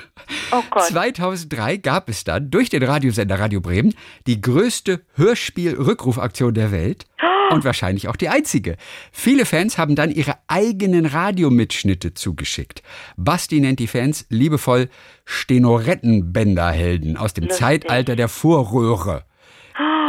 [0.51, 0.83] Oh Gott.
[0.83, 3.93] 2003 gab es dann durch den Radiosender Radio Bremen
[4.27, 7.05] die größte Hörspiel-Rückrufaktion der Welt
[7.51, 8.77] und wahrscheinlich auch die einzige.
[9.11, 12.81] Viele Fans haben dann ihre eigenen Radiomitschnitte zugeschickt.
[13.17, 14.89] Basti nennt die Fans liebevoll
[15.25, 17.59] Stenorettenbänderhelden aus dem Lustig.
[17.59, 19.23] Zeitalter der Vorröhre.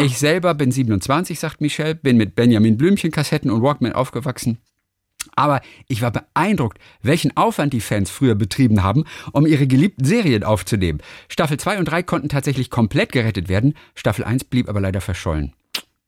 [0.01, 4.59] Ich selber bin 27, sagt Michelle, bin mit Benjamin Blümchen Kassetten und Walkman aufgewachsen.
[5.37, 10.45] Aber ich war beeindruckt, welchen Aufwand die Fans früher betrieben haben, um ihre geliebten Serien
[10.45, 11.01] aufzunehmen.
[11.29, 15.53] Staffel 2 und 3 konnten tatsächlich komplett gerettet werden, Staffel 1 blieb aber leider verschollen.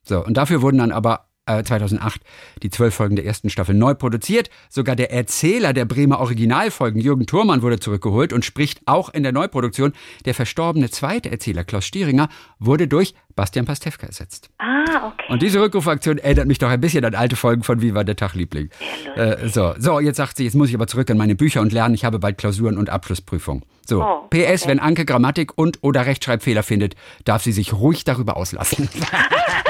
[0.03, 2.21] So, und dafür wurden dann aber äh, 2008
[2.63, 4.51] die zwölf Folgen der ersten Staffel neu produziert.
[4.69, 9.33] Sogar der Erzähler der Bremer Originalfolgen, Jürgen Thurmann, wurde zurückgeholt und spricht auch in der
[9.33, 9.93] Neuproduktion.
[10.25, 12.29] Der verstorbene zweite Erzähler, Klaus Stieringer,
[12.59, 14.51] wurde durch Bastian Pastewka ersetzt.
[14.59, 15.25] Ah, okay.
[15.29, 18.17] Und diese Rückrufaktion erinnert mich doch ein bisschen an alte Folgen von Wie war der
[18.17, 18.71] Tag, Liebling?
[19.15, 21.73] Äh, so, so, jetzt sagt sie, jetzt muss ich aber zurück in meine Bücher und
[21.73, 21.95] lernen.
[21.95, 23.65] Ich habe bald Klausuren und Abschlussprüfung.
[23.87, 28.37] So, Oh, PS, wenn Anke Grammatik und oder Rechtschreibfehler findet, darf sie sich ruhig darüber
[28.37, 28.89] auslassen.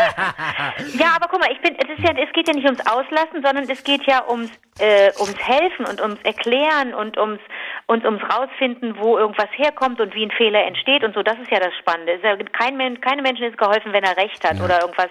[0.98, 3.42] Ja, aber guck mal, ich bin, es, ist ja, es geht ja nicht ums Auslassen,
[3.44, 7.40] sondern es geht ja ums, äh, ums Helfen und ums Erklären und ums,
[7.86, 11.22] und ums Rausfinden, wo irgendwas herkommt und wie ein Fehler entsteht und so.
[11.22, 12.12] Das ist ja das Spannende.
[12.12, 15.10] Es ist ja kein keine Menschen ist geholfen, wenn er recht hat oder irgendwas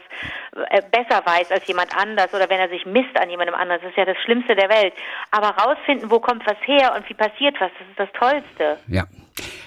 [0.70, 3.82] äh, besser weiß als jemand anders oder wenn er sich misst an jemandem anders.
[3.82, 4.94] Das ist ja das Schlimmste der Welt.
[5.32, 8.78] Aber rausfinden, wo kommt was her und wie passiert was, das ist das Tollste.
[8.88, 9.06] ja.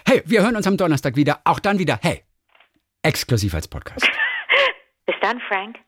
[0.06, 1.40] Hey, wir hören uns am Donnerstag wieder.
[1.44, 2.22] Auch dann wieder, hey,
[3.02, 4.10] exklusiv als Podcast.
[5.08, 5.78] Bis dann, Frank.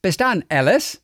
[0.00, 0.98] Bis dann, Alice.